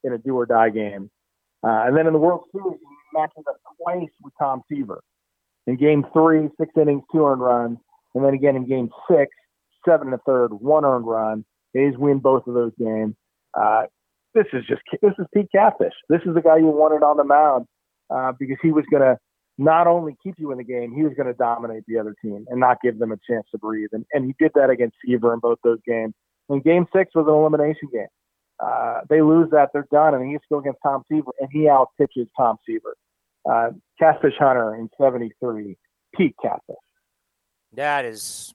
in 0.04 0.14
a 0.14 0.18
do 0.18 0.36
or 0.36 0.46
die 0.46 0.70
game. 0.70 1.10
Uh, 1.64 1.84
and 1.86 1.96
then 1.96 2.08
in 2.08 2.14
the 2.14 2.20
World 2.20 2.44
Series, 2.52 2.80
he 2.80 3.20
matches 3.20 3.44
up 3.48 3.58
twice 3.78 4.10
with 4.24 4.34
Tom 4.40 4.62
Seaver. 4.70 5.02
In 5.68 5.76
Game 5.76 6.06
Three, 6.12 6.50
six 6.60 6.72
innings, 6.76 7.04
two 7.12 7.26
earned 7.26 7.42
runs, 7.42 7.78
and 8.15 8.25
then 8.25 8.34
again 8.34 8.56
in 8.56 8.68
Game 8.68 8.89
Six, 9.10 9.32
seven 9.88 10.08
and 10.08 10.15
a 10.15 10.20
third, 10.25 10.50
one 10.53 10.86
earned 10.86 11.08
run. 11.08 11.46
A's 11.75 11.98
win 11.98 12.20
both 12.20 12.46
of 12.48 12.53
those 12.53 12.74
games. 12.77 13.15
Uh, 13.58 13.84
this 14.34 14.46
is 14.53 14.63
just 14.68 14.82
this 15.01 15.13
is 15.20 15.25
Pete 15.34 15.50
Catfish. 15.53 15.94
This 16.10 16.22
is 16.25 16.34
the 16.34 16.41
guy 16.41 16.58
you 16.58 16.68
wanted 16.68 17.03
on 17.03 17.18
the 17.18 17.24
mound 17.24 17.65
uh, 18.10 18.34
because 18.38 18.58
he 18.62 18.72
was 18.72 18.86
going 18.91 19.03
to 19.03 19.18
not 19.58 19.88
only 19.88 20.15
keep 20.24 20.36
you 20.38 20.51
in 20.51 20.58
the 20.58 20.63
game, 20.63 20.94
he 20.96 21.03
was 21.03 21.13
going 21.15 21.27
to 21.27 21.34
dominate 21.34 21.84
the 21.88 22.00
other 22.00 22.15
team 22.24 22.46
and 22.50 22.60
not 22.60 22.77
give 22.82 22.98
them 23.00 23.12
a 23.12 23.18
chance 23.30 23.46
to 23.51 23.58
breathe. 23.58 23.89
And, 23.91 24.06
and 24.13 24.25
he 24.25 24.36
did 24.39 24.51
that 24.56 24.70
against 24.70 24.96
Seaver 25.06 25.34
in 25.34 25.39
both 25.39 25.60
those 25.63 25.80
games. 25.86 26.13
And 26.50 26.63
game 26.63 26.88
six 26.96 27.12
was 27.13 27.27
an 27.27 27.34
elimination 27.34 27.89
game. 27.91 28.08
Uh, 28.60 29.01
they 29.10 29.22
lose 29.22 29.50
that, 29.51 29.70
they're 29.74 29.88
done, 29.91 30.13
and 30.13 30.30
he's 30.30 30.39
still 30.46 30.60
against 30.60 30.80
Tom 30.84 31.03
Seaver, 31.10 31.32
and 31.39 31.50
he 31.51 31.68
out 31.68 31.89
pitches 32.00 32.27
Tom 32.38 32.58
Seaver. 32.65 32.96
Uh, 33.50 33.70
Catfish 34.00 34.36
Hunter 34.38 34.75
in 34.75 34.89
73, 35.00 35.75
Pete 36.15 36.36
Catfish. 36.41 36.75
That 37.74 38.06
is 38.06 38.54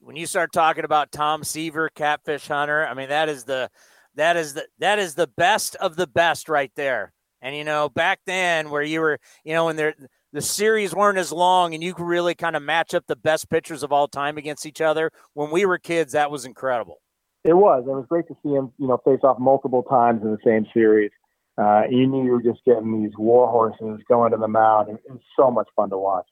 when 0.00 0.16
you 0.16 0.26
start 0.26 0.52
talking 0.52 0.84
about 0.84 1.12
Tom 1.12 1.44
Seaver, 1.44 1.88
Catfish 1.90 2.48
Hunter. 2.48 2.86
I 2.86 2.94
mean, 2.94 3.08
that 3.08 3.28
is 3.28 3.44
the 3.44 3.70
that 4.14 4.36
is 4.36 4.54
the 4.54 4.66
that 4.78 4.98
is 4.98 5.14
the 5.14 5.26
best 5.26 5.76
of 5.76 5.96
the 5.96 6.06
best 6.06 6.48
right 6.48 6.72
there. 6.74 7.12
And 7.42 7.56
you 7.56 7.64
know, 7.64 7.88
back 7.88 8.20
then 8.26 8.70
where 8.70 8.82
you 8.82 9.00
were, 9.00 9.18
you 9.44 9.52
know, 9.52 9.66
when 9.66 9.76
the 9.76 9.94
the 10.32 10.42
series 10.42 10.94
weren't 10.94 11.18
as 11.18 11.32
long 11.32 11.74
and 11.74 11.82
you 11.82 11.94
could 11.94 12.06
really 12.06 12.34
kind 12.34 12.56
of 12.56 12.62
match 12.62 12.92
up 12.94 13.06
the 13.06 13.16
best 13.16 13.48
pitchers 13.48 13.82
of 13.82 13.92
all 13.92 14.08
time 14.08 14.36
against 14.36 14.66
each 14.66 14.80
other. 14.80 15.10
When 15.34 15.50
we 15.50 15.64
were 15.64 15.78
kids, 15.78 16.12
that 16.12 16.30
was 16.30 16.44
incredible. 16.44 17.00
It 17.44 17.56
was. 17.56 17.84
It 17.86 17.90
was 17.90 18.06
great 18.08 18.26
to 18.28 18.36
see 18.42 18.50
him, 18.50 18.72
you 18.78 18.88
know, 18.88 18.98
face 19.04 19.20
off 19.22 19.38
multiple 19.38 19.84
times 19.84 20.22
in 20.22 20.32
the 20.32 20.38
same 20.44 20.66
series. 20.74 21.10
Uh, 21.56 21.82
you 21.88 22.06
knew 22.06 22.24
you 22.24 22.32
were 22.32 22.42
just 22.42 22.64
getting 22.66 23.00
these 23.02 23.12
war 23.16 23.48
horses 23.48 24.04
going 24.08 24.32
to 24.32 24.36
the 24.36 24.48
mound. 24.48 24.88
It 24.88 25.00
was 25.08 25.20
so 25.38 25.50
much 25.50 25.68
fun 25.74 25.88
to 25.90 25.98
watch. 25.98 26.26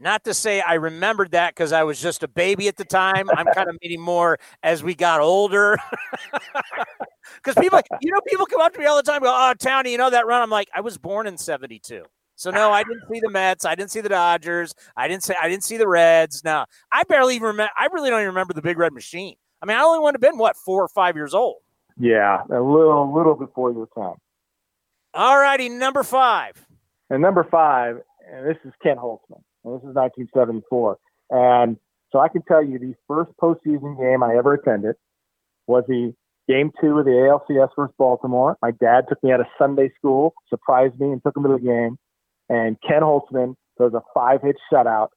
Not 0.00 0.24
to 0.24 0.32
say 0.32 0.62
I 0.62 0.74
remembered 0.74 1.32
that 1.32 1.54
because 1.54 1.72
I 1.72 1.84
was 1.84 2.00
just 2.00 2.22
a 2.22 2.28
baby 2.28 2.68
at 2.68 2.76
the 2.76 2.86
time. 2.86 3.28
I'm 3.36 3.46
kind 3.54 3.68
of 3.68 3.76
meeting 3.82 4.00
more 4.00 4.38
as 4.62 4.82
we 4.82 4.94
got 4.94 5.20
older. 5.20 5.78
Because 7.36 7.54
people, 7.62 7.80
you 8.00 8.10
know, 8.10 8.20
people 8.26 8.44
come 8.44 8.60
up 8.60 8.72
to 8.72 8.78
me 8.78 8.86
all 8.86 8.96
the 8.96 9.04
time, 9.04 9.22
go, 9.22 9.28
"Oh, 9.28 9.54
Townie, 9.56 9.92
you 9.92 9.98
know 9.98 10.10
that 10.10 10.26
run?" 10.26 10.42
I'm 10.42 10.50
like, 10.50 10.68
I 10.74 10.80
was 10.80 10.98
born 10.98 11.28
in 11.28 11.38
'72. 11.38 12.02
So 12.34 12.50
no, 12.50 12.72
I 12.72 12.82
didn't 12.82 13.02
see 13.10 13.20
the 13.20 13.30
Mets. 13.30 13.64
I 13.64 13.74
didn't 13.74 13.90
see 13.90 14.00
the 14.00 14.08
Dodgers. 14.08 14.74
I 14.96 15.06
didn't 15.08 15.22
say 15.22 15.34
I 15.40 15.48
didn't 15.48 15.62
see 15.62 15.76
the 15.76 15.86
Reds. 15.86 16.42
No, 16.42 16.64
I 16.90 17.04
barely 17.04 17.36
even 17.36 17.48
remember. 17.48 17.70
I 17.78 17.86
really 17.92 18.10
don't 18.10 18.20
even 18.20 18.28
remember 18.28 18.52
the 18.52 18.62
Big 18.62 18.78
Red 18.78 18.92
Machine. 18.92 19.36
I 19.62 19.66
mean, 19.66 19.76
I 19.76 19.82
only 19.82 20.00
would 20.00 20.14
have 20.14 20.20
been 20.20 20.38
what 20.38 20.56
four 20.56 20.82
or 20.82 20.88
five 20.88 21.16
years 21.16 21.34
old. 21.34 21.58
Yeah, 21.98 22.42
a 22.50 22.60
little, 22.60 23.12
little 23.14 23.34
before 23.34 23.72
your 23.72 23.88
time. 23.94 24.16
All 25.12 25.38
righty, 25.38 25.68
number 25.68 26.02
five. 26.02 26.66
And 27.10 27.20
number 27.20 27.44
five, 27.44 28.00
and 28.32 28.46
this 28.46 28.56
is 28.64 28.72
Ken 28.82 28.96
Holtzman. 28.96 29.42
And 29.64 29.74
this 29.74 29.80
is 29.80 29.94
1974. 29.94 30.98
And 31.30 31.76
so 32.12 32.18
I 32.18 32.28
can 32.28 32.42
tell 32.42 32.64
you 32.64 32.78
the 32.78 32.94
first 33.06 33.30
postseason 33.40 33.98
game 33.98 34.22
I 34.22 34.36
ever 34.36 34.54
attended 34.54 34.96
was 35.66 35.84
the 35.86 36.12
game 36.48 36.72
two 36.80 36.98
of 36.98 37.04
the 37.04 37.10
ALCS 37.12 37.68
versus 37.76 37.94
Baltimore. 37.98 38.56
My 38.60 38.72
dad 38.72 39.04
took 39.08 39.22
me 39.22 39.32
out 39.32 39.40
of 39.40 39.46
Sunday 39.58 39.90
school, 39.96 40.34
surprised 40.48 40.98
me, 40.98 41.12
and 41.12 41.22
took 41.22 41.36
me 41.36 41.44
to 41.44 41.56
the 41.56 41.64
game. 41.64 41.96
And 42.48 42.76
Ken 42.86 43.02
Holtzman 43.02 43.54
does 43.78 43.94
a 43.94 44.02
five 44.12 44.42
hit 44.42 44.56
shutout. 44.72 45.08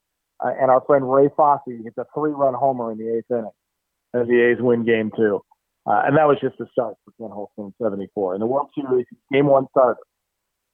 Uh, 0.44 0.52
and 0.60 0.70
our 0.70 0.82
friend 0.86 1.12
Ray 1.12 1.30
Fosse 1.36 1.62
gets 1.84 1.98
a 1.98 2.06
three 2.14 2.32
run 2.32 2.54
homer 2.54 2.92
in 2.92 2.98
the 2.98 3.18
eighth 3.18 3.32
inning 3.32 3.50
as 4.14 4.28
the 4.28 4.52
A's 4.52 4.62
win 4.62 4.86
game 4.86 5.12
two. 5.16 5.42
Uh, 5.86 6.04
and 6.06 6.18
that 6.18 6.28
was 6.28 6.38
just 6.42 6.58
the 6.60 6.68
start 6.72 6.96
for 7.04 7.12
Ken 7.20 7.36
Holtzman 7.36 7.68
in 7.68 7.74
74. 7.82 8.34
And 8.34 8.42
the 8.42 8.46
World 8.46 8.70
Series, 8.76 9.06
game 9.32 9.48
one 9.48 9.68
starter. 9.72 10.00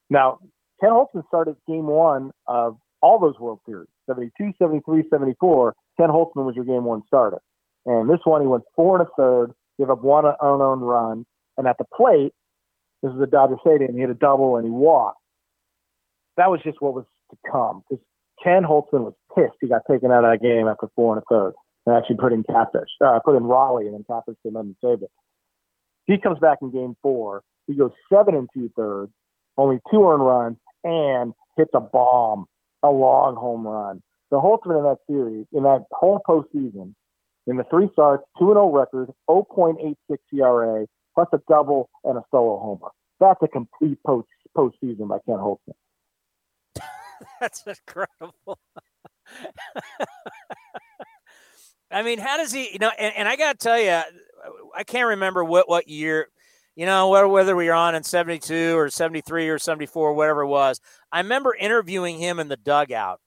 Now, 0.10 0.40
Ken 0.82 0.92
Holtzman 0.92 1.26
started 1.28 1.56
game 1.68 1.88
one 1.88 2.32
of 2.48 2.78
all 3.02 3.20
those 3.20 3.40
World 3.40 3.60
Series 3.66 3.88
72, 4.08 4.54
73, 4.58 5.04
74. 5.10 5.76
Ken 5.98 6.10
Holtzman 6.10 6.46
was 6.46 6.56
your 6.56 6.66
game 6.66 6.84
one 6.84 7.04
starter. 7.08 7.40
And 7.86 8.10
this 8.10 8.20
one, 8.24 8.42
he 8.42 8.48
went 8.48 8.64
four 8.76 9.00
and 9.00 9.08
a 9.08 9.12
third, 9.18 9.54
gave 9.78 9.90
up 9.90 10.04
one 10.04 10.26
unowned 10.26 10.88
run. 10.88 11.26
And 11.58 11.68
at 11.68 11.78
the 11.78 11.86
plate, 11.96 12.34
this 13.02 13.12
is 13.14 13.22
a 13.22 13.28
Dodger 13.28 13.58
Stadium, 13.62 13.94
he 13.94 14.02
hit 14.02 14.10
a 14.10 14.14
double 14.14 14.58
and 14.58 14.66
he 14.66 14.72
walked. 14.72 15.20
That 16.38 16.50
was 16.50 16.62
just 16.64 16.82
what 16.82 16.94
was 16.94 17.06
to 17.32 17.38
come 17.50 17.84
because 17.90 18.04
Ken 18.44 18.64
Holtzman 18.64 19.04
was 19.04 19.14
pissed 19.36 19.58
he 19.62 19.68
got 19.68 19.82
taken 19.90 20.12
out 20.12 20.24
of 20.24 20.32
that 20.32 20.42
game 20.42 20.68
after 20.68 20.88
four 20.96 21.16
and 21.16 21.22
a 21.22 21.26
third 21.30 21.54
and 21.86 21.96
actually 21.96 22.18
put 22.18 22.34
in 22.34 22.44
Catfish, 22.44 22.90
uh, 23.04 23.20
put 23.24 23.36
in 23.36 23.44
Rollie, 23.44 23.86
and 23.86 23.94
then 23.94 24.06
Catfish 24.10 24.36
came 24.44 24.56
in 24.56 24.62
and 24.62 24.76
saved 24.84 25.04
it. 25.04 25.12
He 26.06 26.18
comes 26.18 26.40
back 26.40 26.60
in 26.62 26.72
game 26.72 26.96
four. 27.02 27.44
He 27.68 27.76
goes 27.76 27.92
seven 28.12 28.36
and 28.36 28.50
two 28.54 28.72
thirds, 28.76 29.12
only 29.58 29.80
two 29.92 30.08
earned 30.08 30.26
runs, 30.26 30.58
and 30.84 31.34
hits 31.58 31.72
a 31.74 31.80
bomb 31.80 32.46
a 32.84 32.90
long 32.90 33.36
home 33.36 33.68
run. 33.68 34.02
The 34.32 34.38
Holtzman 34.38 34.78
in 34.78 34.84
that 34.84 34.98
series, 35.10 35.46
in 35.52 35.64
that 35.64 35.86
whole 35.92 36.22
postseason, 36.28 36.94
in 37.48 37.58
the 37.58 37.66
three 37.70 37.90
starts, 37.94 38.24
2 38.38 38.46
0 38.46 38.72
record, 38.72 39.10
0.86 39.30 39.96
ERA, 40.34 40.86
plus 41.16 41.28
a 41.34 41.40
double 41.50 41.90
and 42.04 42.18
a 42.18 42.24
solo 42.32 42.60
homer. 42.60 42.92
That's 43.20 43.42
a 43.42 43.48
complete 43.48 43.98
post 44.06 44.28
postseason 44.56 45.08
by 45.08 45.18
Ken 45.26 45.38
Holtzman. 45.38 45.74
That's 47.40 47.64
incredible. 47.66 48.60
I 51.92 52.04
mean, 52.04 52.20
how 52.20 52.38
does 52.38 52.52
he, 52.52 52.72
you 52.72 52.78
know, 52.80 52.92
and, 53.00 53.14
and 53.16 53.28
I 53.28 53.36
got 53.36 53.60
to 53.60 53.64
tell 53.64 53.80
you, 53.80 54.00
I 54.76 54.84
can't 54.84 55.08
remember 55.08 55.44
what, 55.44 55.68
what 55.68 55.88
year 55.88 56.28
you 56.80 56.86
know, 56.86 57.10
whether 57.10 57.58
we 57.58 57.66
were 57.66 57.74
on 57.74 57.94
in 57.94 58.04
72 58.04 58.74
or 58.78 58.90
73 58.90 59.50
or 59.50 59.60
74, 59.60 60.14
whatever 60.14 60.44
it 60.44 60.48
was. 60.48 60.80
I 61.12 61.20
remember 61.20 61.54
interviewing 61.54 62.18
him 62.18 62.40
in 62.40 62.48
the 62.48 62.56
dugout 62.56 63.20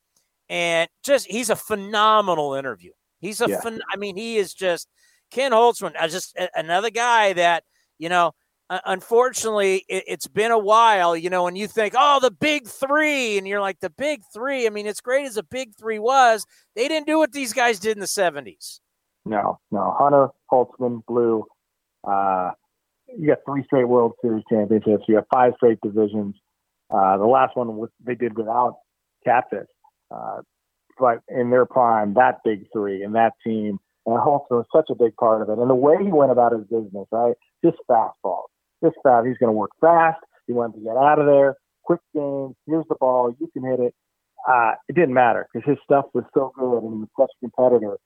and 0.49 0.89
just, 1.05 1.27
he's 1.27 1.51
a 1.51 1.57
phenomenal 1.57 2.55
interview. 2.55 2.93
He's 3.21 3.43
a, 3.43 3.51
yeah. 3.51 3.61
Phen- 3.61 3.83
I 3.93 3.97
mean, 3.97 4.17
he 4.17 4.39
is 4.39 4.55
just, 4.55 4.89
Ken 5.31 5.53
Holtzman, 5.53 5.93
just 6.09 6.35
another 6.55 6.89
guy 6.89 7.35
that, 7.35 7.65
you 7.99 8.09
know, 8.09 8.33
unfortunately, 8.71 9.85
it, 9.87 10.09
has 10.09 10.29
been 10.29 10.51
a 10.51 10.59
while, 10.59 11.15
you 11.15 11.29
know, 11.29 11.47
and 11.47 11.59
you 11.59 11.67
think, 11.67 11.93
oh, 11.95 12.21
the 12.21 12.31
big 12.31 12.67
three. 12.67 13.37
And 13.37 13.47
you're 13.47 13.61
like, 13.61 13.81
the 13.81 13.91
big 13.91 14.23
three. 14.33 14.67
I 14.67 14.71
mean, 14.71 14.87
as 14.87 15.03
great 15.03 15.27
as 15.27 15.35
the 15.35 15.43
big 15.43 15.75
three 15.79 15.99
was, 15.99 16.47
they 16.75 16.89
didn't 16.89 17.07
do 17.07 17.19
what 17.19 17.33
these 17.33 17.53
guys 17.53 17.79
did 17.79 17.99
in 17.99 18.01
the 18.01 18.07
70s. 18.07 18.81
No, 19.27 19.61
no. 19.71 19.95
Hunter, 19.99 20.29
Holtzman, 20.51 21.05
Blue, 21.05 21.45
uh, 22.03 22.53
you 23.19 23.29
got 23.29 23.39
three 23.47 23.65
straight 23.65 23.89
World 23.89 24.13
Series 24.23 24.45
championships. 24.51 25.05
You 25.09 25.17
have 25.17 25.27
five 25.33 25.53
straight 25.57 25.79
divisions. 25.83 26.35
Uh, 26.91 27.17
the 27.17 27.27
last 27.27 27.57
one 27.57 27.77
was 27.77 27.89
they 28.05 28.15
did 28.15 28.37
without 28.37 28.79
Catfish. 29.25 29.69
Uh, 30.11 30.43
but 30.99 31.19
in 31.29 31.51
their 31.51 31.65
prime, 31.65 32.15
that 32.15 32.41
big 32.45 32.67
three 32.73 33.03
and 33.03 33.15
that 33.15 33.33
team, 33.45 33.79
and 34.07 34.17
Holtzman 34.17 34.51
was 34.51 34.67
such 34.75 34.87
a 34.91 34.95
big 34.95 35.17
part 35.17 35.43
of 35.43 35.49
it. 35.49 35.61
And 35.61 35.71
the 35.71 35.75
way 35.75 35.97
he 36.03 36.13
went 36.13 36.33
about 36.33 36.53
his 36.53 36.63
business, 36.65 37.07
right? 37.11 37.35
Just 37.65 37.79
fastball, 37.91 38.43
just 38.83 38.97
fast. 39.03 39.27
He's 39.27 39.39
going 39.39 39.49
to 39.49 39.57
work 39.57 39.71
fast. 39.81 40.21
He 40.47 40.53
wanted 40.53 40.79
to 40.79 40.85
get 40.85 40.97
out 40.97 41.19
of 41.19 41.27
there. 41.27 41.57
Quick 41.85 42.01
game. 42.15 42.55
Here's 42.67 42.85
the 42.89 42.97
ball. 43.01 43.35
You 43.41 43.49
can 43.53 43.65
hit 43.65 43.81
it. 43.81 43.95
Uh, 44.49 44.73
it 44.89 44.95
didn't 44.95 45.15
matter 45.15 45.47
because 45.53 45.69
his 45.69 45.79
stuff 45.85 46.07
was 46.15 46.25
so 46.35 46.53
good 46.59 46.83
and 46.83 46.95
he 46.95 46.99
was 46.99 47.09
such 47.19 47.31
a 47.31 47.49
competitor. 47.49 47.97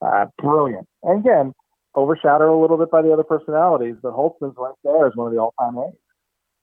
Uh, 0.00 0.26
brilliant. 0.38 0.86
And 1.02 1.20
again, 1.20 1.52
overshadowed 1.96 2.50
a 2.50 2.60
little 2.60 2.76
bit 2.76 2.90
by 2.90 3.02
the 3.02 3.12
other 3.12 3.24
personalities, 3.24 3.96
but 4.02 4.12
Holtzman's 4.12 4.56
right 4.56 4.74
there 4.84 5.06
as 5.06 5.12
one 5.14 5.28
of 5.28 5.32
the 5.32 5.40
all-time 5.40 5.78
A's. 5.78 5.94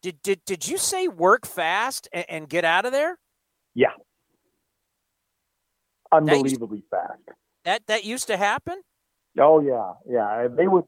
Did 0.01 0.21
did 0.21 0.45
did 0.45 0.67
you 0.67 0.77
say 0.77 1.07
work 1.07 1.45
fast 1.45 2.07
and, 2.13 2.25
and 2.29 2.49
get 2.49 2.63
out 2.63 2.85
of 2.85 2.91
there? 2.91 3.17
Yeah, 3.73 3.87
unbelievably 6.11 6.83
that 6.91 7.07
fast. 7.07 7.37
That 7.65 7.87
that 7.87 8.05
used 8.05 8.27
to 8.27 8.37
happen. 8.37 8.81
Oh 9.39 9.59
yeah, 9.59 9.93
yeah. 10.07 10.47
They 10.47 10.67
would, 10.67 10.85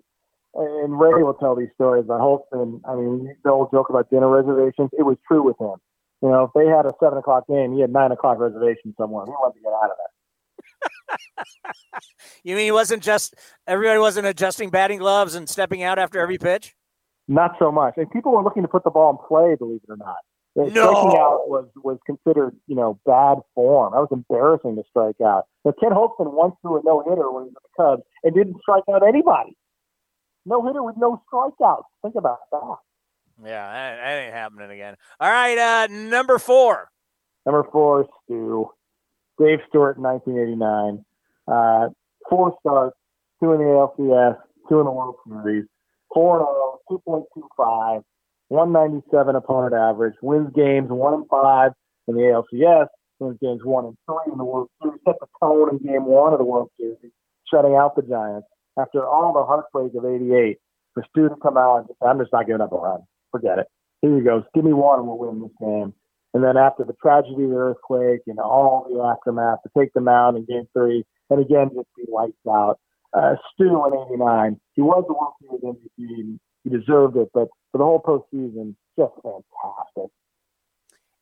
and 0.54 1.00
Ray 1.00 1.24
will 1.24 1.34
tell 1.34 1.56
these 1.56 1.70
stories 1.76 2.06
about 2.06 2.22
Holtzman. 2.22 2.82
I 2.88 2.96
mean, 2.96 3.36
the 3.44 3.52
old 3.52 3.72
joke 3.72 3.90
about 3.90 4.10
dinner 4.10 4.30
reservations. 4.30 4.90
It 4.98 5.04
was 5.04 5.18
true 5.28 5.44
with 5.44 5.60
him. 5.60 5.76
You 6.22 6.30
know, 6.30 6.44
if 6.44 6.52
they 6.54 6.68
had 6.68 6.86
a 6.86 6.92
seven 7.00 7.18
o'clock 7.18 7.48
game, 7.48 7.74
he 7.74 7.82
had 7.82 7.92
nine 7.92 8.12
o'clock 8.12 8.40
reservation 8.40 8.94
somewhere. 8.98 9.26
He 9.26 9.32
wanted 9.32 9.58
to 9.58 9.64
get 9.64 9.74
out 9.74 9.90
of 9.90 9.98
there. 9.98 10.14
you 12.44 12.56
mean 12.56 12.66
he 12.66 12.72
wasn't 12.72 13.04
just 13.04 13.36
everybody 13.68 14.00
wasn't 14.00 14.28
adjusting 14.28 14.70
batting 14.70 15.00
gloves 15.00 15.36
and 15.36 15.48
stepping 15.48 15.84
out 15.84 16.00
after 16.00 16.20
every 16.20 16.38
pitch? 16.38 16.76
Not 17.28 17.52
so 17.60 17.72
much. 17.72 17.94
And 17.98 18.10
people 18.10 18.32
were 18.32 18.44
looking 18.44 18.64
to 18.64 18.68
put 18.68 18.84
the 18.84 18.90
ball 18.90 19.12
in 19.12 19.18
play, 19.28 19.56
believe 19.56 19.82
it 19.88 19.92
or 19.92 19.98
not. 19.98 20.18
No. 20.56 20.66
Striking 20.68 21.20
out 21.20 21.48
was 21.48 21.68
was 21.84 22.00
considered, 22.06 22.56
you 22.68 22.76
know, 22.76 23.00
bad 23.06 23.38
form. 23.56 23.94
That 23.94 24.00
was 24.00 24.10
embarrassing 24.12 24.76
to 24.76 24.84
strike 24.90 25.22
out. 25.24 25.46
But 25.64 25.80
Ken 25.80 25.92
Holtzman 25.92 26.34
once 26.34 26.56
threw 26.62 26.80
a 26.80 26.82
no 26.84 27.04
hitter 27.08 27.32
when 27.32 27.46
he 27.46 27.50
was 27.50 27.54
with 27.54 27.64
the 27.64 27.84
Cubs 27.84 28.04
and 28.24 28.34
didn't 28.34 28.60
strike 28.62 28.84
out 28.92 29.08
anybody. 29.08 29.56
No 30.46 30.66
hitter 30.66 30.84
with 30.84 30.96
no 30.98 31.22
strikeouts. 31.32 31.84
Think 32.02 32.16
about 32.16 32.40
that. 32.52 32.76
Yeah, 33.46 33.72
that, 33.72 33.96
that 33.98 34.24
ain't 34.24 34.34
happening 34.34 34.72
again. 34.72 34.96
All 35.20 35.30
right, 35.30 35.58
uh, 35.58 35.88
number 35.88 36.40
four. 36.40 36.90
Number 37.46 37.66
four, 37.72 38.08
Stu. 38.26 38.70
Dave 39.40 39.60
Stewart 39.70 39.98
in 39.98 40.04
1989. 40.04 41.06
Uh, 41.48 41.90
four 42.30 42.56
starts, 42.60 42.96
two 43.42 43.54
in 43.54 43.60
the 43.60 43.66
ALCS, 43.66 44.38
two 44.68 44.80
in 44.80 44.86
the 44.86 44.92
World 44.92 45.16
Series, 45.28 45.66
4 46.14 46.40
0, 46.40 47.00
2.25. 47.58 48.04
197 48.50 49.36
opponent 49.36 49.74
average, 49.76 50.16
wins 50.22 50.50
games 50.56 50.90
one 50.90 51.14
and 51.14 51.28
five 51.30 51.72
in 52.08 52.16
the 52.16 52.22
ALCS, 52.22 52.88
wins 53.20 53.38
games 53.42 53.62
one 53.64 53.86
and 53.86 53.98
three 54.08 54.32
in 54.32 54.38
the 54.38 54.44
World 54.44 54.70
Series, 54.82 55.00
set 55.06 55.16
the 55.20 55.28
tone 55.40 55.70
in 55.70 55.78
game 55.78 56.06
one 56.06 56.34
of 56.34 56.40
the 56.40 56.46
World 56.46 56.70
Series, 56.80 56.98
shutting 57.52 57.76
out 57.76 57.96
the 57.96 58.02
Giants. 58.02 58.48
After 58.78 59.06
all 59.06 59.34
the 59.34 59.44
heartbreak 59.44 59.94
of 59.96 60.06
88, 60.06 60.58
for 60.94 61.06
Stu 61.10 61.30
to 61.30 61.36
come 61.42 61.58
out 61.58 61.78
and 61.78 61.88
say, 61.90 62.08
I'm 62.08 62.20
just 62.20 62.34
not 62.34 62.48
giving 62.48 62.62
up 62.62 62.72
a 62.72 62.78
run. 62.78 63.02
Forget 63.32 63.60
it. 63.60 63.68
Here 64.02 64.16
you 64.16 64.24
go. 64.24 64.44
Give 64.56 64.64
me 64.64 64.74
one 64.74 65.00
and 65.00 65.08
we'll 65.08 65.18
win 65.18 65.42
this 65.42 65.52
game. 65.60 65.94
And 66.34 66.44
then 66.44 66.58
after 66.58 66.84
the 66.84 66.94
tragedy 67.02 67.44
of 67.44 67.50
the 67.50 67.56
earthquake 67.56 68.22
and 68.28 68.40
all 68.40 68.88
the 68.90 69.02
aftermath, 69.02 69.64
to 69.64 69.70
take 69.78 69.94
them 69.94 70.08
out 70.08 70.36
in 70.36 70.46
game 70.46 70.68
three, 70.74 71.04
and 71.30 71.40
again, 71.40 71.70
just 71.74 71.88
be 71.98 72.04
lights 72.12 72.38
out. 72.48 72.80
Uh, 73.14 73.36
Stu 73.54 73.84
in 73.86 74.06
89, 74.14 74.60
he 74.76 74.82
was 74.82 75.04
the 75.08 75.14
World 75.14 75.34
Series 75.42 75.76
MVP. 76.00 76.40
He 76.64 76.70
deserved 76.70 77.18
it, 77.18 77.30
but 77.34 77.48
for 77.72 77.78
the 77.80 77.84
whole 77.84 78.02
postseason, 78.02 78.76
just 78.98 79.14
fantastic. 79.24 80.12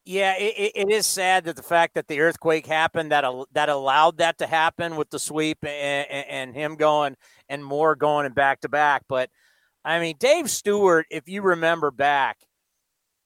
Yeah, 0.04 0.36
it, 0.38 0.72
it 0.74 0.90
is 0.90 1.06
sad 1.06 1.46
that 1.46 1.58
the 1.58 1.64
fact 1.64 1.96
that 1.96 2.08
the 2.08 2.22
earthquake 2.22 2.66
happened 2.66 3.12
that 3.12 3.26
that 3.52 3.68
allowed 3.68 4.20
that 4.20 4.38
to 4.38 4.48
happen 4.48 4.96
with 4.96 5.10
the 5.10 5.20
sweep 5.20 5.58
and, 5.66 6.10
and 6.10 6.56
him 6.56 6.76
going 6.76 7.18
and 7.50 7.64
Moore 7.64 7.96
going 7.96 8.26
and 8.26 8.34
back 8.34 8.62
to 8.62 8.70
back. 8.70 9.04
But 9.10 9.30
I 9.84 10.00
mean, 10.00 10.16
Dave 10.18 10.50
Stewart, 10.50 11.08
if 11.12 11.28
you 11.28 11.42
remember 11.42 11.92
back, 11.92 12.38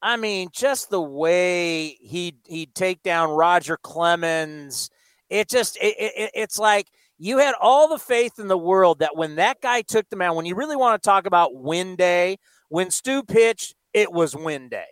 I 0.01 0.17
mean, 0.17 0.50
just 0.51 0.89
the 0.89 1.01
way 1.01 1.98
he 2.01 2.36
he'd 2.46 2.74
take 2.74 3.03
down 3.03 3.29
Roger 3.31 3.77
Clemens, 3.77 4.89
it 5.29 5.48
just 5.48 5.77
it, 5.77 5.96
it, 5.98 6.31
it's 6.34 6.58
like 6.58 6.88
you 7.17 7.38
had 7.38 7.53
all 7.62 7.88
the 7.88 8.00
faith 8.00 8.39
in 8.39 8.48
the 8.48 8.58
world 8.58 9.00
that 9.00 9.15
when 9.15 9.36
that 9.36 9.62
guy 9.62 9.81
took 9.81 10.10
the 10.10 10.15
mound, 10.15 10.36
when 10.36 10.46
you 10.46 10.55
really 10.55 10.75
want 10.75 11.01
to 11.01 11.08
talk 11.08 11.27
about 11.27 11.55
win 11.55 11.96
day, 11.96 12.38
when 12.70 12.89
Stu 12.89 13.22
pitched, 13.22 13.75
it 13.93 14.12
was 14.12 14.36
win 14.36 14.70
day. 14.70 14.88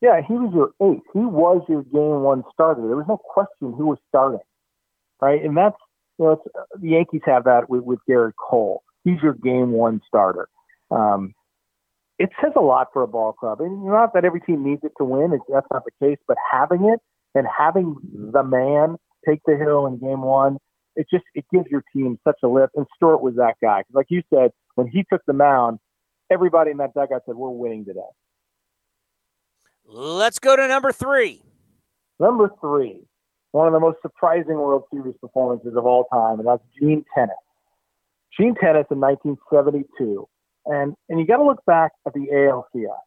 Yeah, 0.00 0.22
he 0.26 0.32
was 0.32 0.52
your 0.54 0.70
ace. 0.90 1.02
He 1.12 1.20
was 1.20 1.62
your 1.68 1.82
game 1.82 2.22
one 2.22 2.42
starter. 2.54 2.80
There 2.80 2.96
was 2.96 3.06
no 3.06 3.18
question 3.18 3.74
who 3.76 3.86
was 3.86 3.98
starting, 4.08 4.40
right? 5.20 5.44
And 5.44 5.54
that's 5.54 5.76
you 6.18 6.24
know 6.24 6.42
the 6.80 6.88
Yankees 6.88 7.20
have 7.26 7.44
that 7.44 7.68
with, 7.68 7.82
with 7.82 7.98
Gerrit 8.08 8.32
Cole. 8.36 8.82
He's 9.04 9.20
your 9.22 9.34
game 9.34 9.72
one 9.72 10.00
starter. 10.08 10.48
Um, 10.90 11.34
it 12.20 12.28
says 12.38 12.52
a 12.54 12.60
lot 12.60 12.88
for 12.92 13.02
a 13.02 13.08
ball 13.08 13.32
club. 13.32 13.62
And 13.62 13.86
not 13.86 14.12
that 14.12 14.26
every 14.26 14.42
team 14.42 14.62
needs 14.62 14.82
it 14.84 14.92
to 14.98 15.04
win. 15.04 15.32
It's, 15.32 15.42
that's 15.48 15.66
not 15.72 15.84
the 15.86 16.06
case. 16.06 16.18
But 16.28 16.36
having 16.52 16.84
it 16.84 17.00
and 17.34 17.46
having 17.48 17.96
the 18.12 18.42
man 18.42 18.96
take 19.26 19.40
the 19.46 19.56
hill 19.56 19.86
in 19.86 19.98
game 19.98 20.20
one, 20.20 20.58
it 20.96 21.06
just 21.10 21.24
it 21.34 21.46
gives 21.50 21.64
your 21.70 21.82
team 21.94 22.18
such 22.22 22.36
a 22.44 22.46
lift. 22.46 22.74
And 22.76 22.86
Stewart 22.94 23.22
was 23.22 23.36
that 23.36 23.54
guy. 23.62 23.80
Because 23.80 23.94
like 23.94 24.06
you 24.10 24.22
said, 24.28 24.50
when 24.74 24.86
he 24.86 25.02
took 25.10 25.22
the 25.26 25.32
mound, 25.32 25.78
everybody 26.30 26.72
in 26.72 26.76
that 26.76 26.92
dugout 26.92 27.22
said, 27.24 27.36
"We're 27.36 27.48
winning 27.48 27.86
today." 27.86 28.00
Let's 29.86 30.38
go 30.38 30.56
to 30.56 30.68
number 30.68 30.92
three. 30.92 31.40
Number 32.18 32.52
three, 32.60 33.00
one 33.52 33.66
of 33.66 33.72
the 33.72 33.80
most 33.80 33.96
surprising 34.02 34.56
World 34.56 34.84
Series 34.92 35.14
performances 35.22 35.74
of 35.74 35.86
all 35.86 36.04
time, 36.12 36.38
and 36.38 36.46
that's 36.46 36.62
Gene 36.78 37.02
Tenace. 37.14 37.34
Gene 38.38 38.54
Tenace 38.60 38.86
in 38.90 39.00
1972 39.00 40.28
and 40.70 40.94
and 41.08 41.18
you 41.18 41.26
got 41.26 41.38
to 41.38 41.44
look 41.44 41.64
back 41.66 41.92
at 42.06 42.14
the 42.14 42.26
ALCS. 42.32 43.00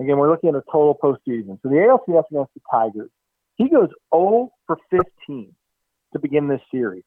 Again, 0.00 0.18
we're 0.18 0.30
looking 0.30 0.50
at 0.50 0.56
a 0.56 0.62
total 0.70 0.98
postseason. 1.02 1.58
So 1.62 1.68
the 1.68 1.76
ALCS 1.76 2.24
against 2.30 2.54
the 2.54 2.60
Tigers, 2.70 3.10
he 3.56 3.68
goes 3.68 3.88
0 4.14 4.50
for 4.66 4.76
15 4.90 5.54
to 6.12 6.18
begin 6.18 6.48
this 6.48 6.60
series. 6.70 7.04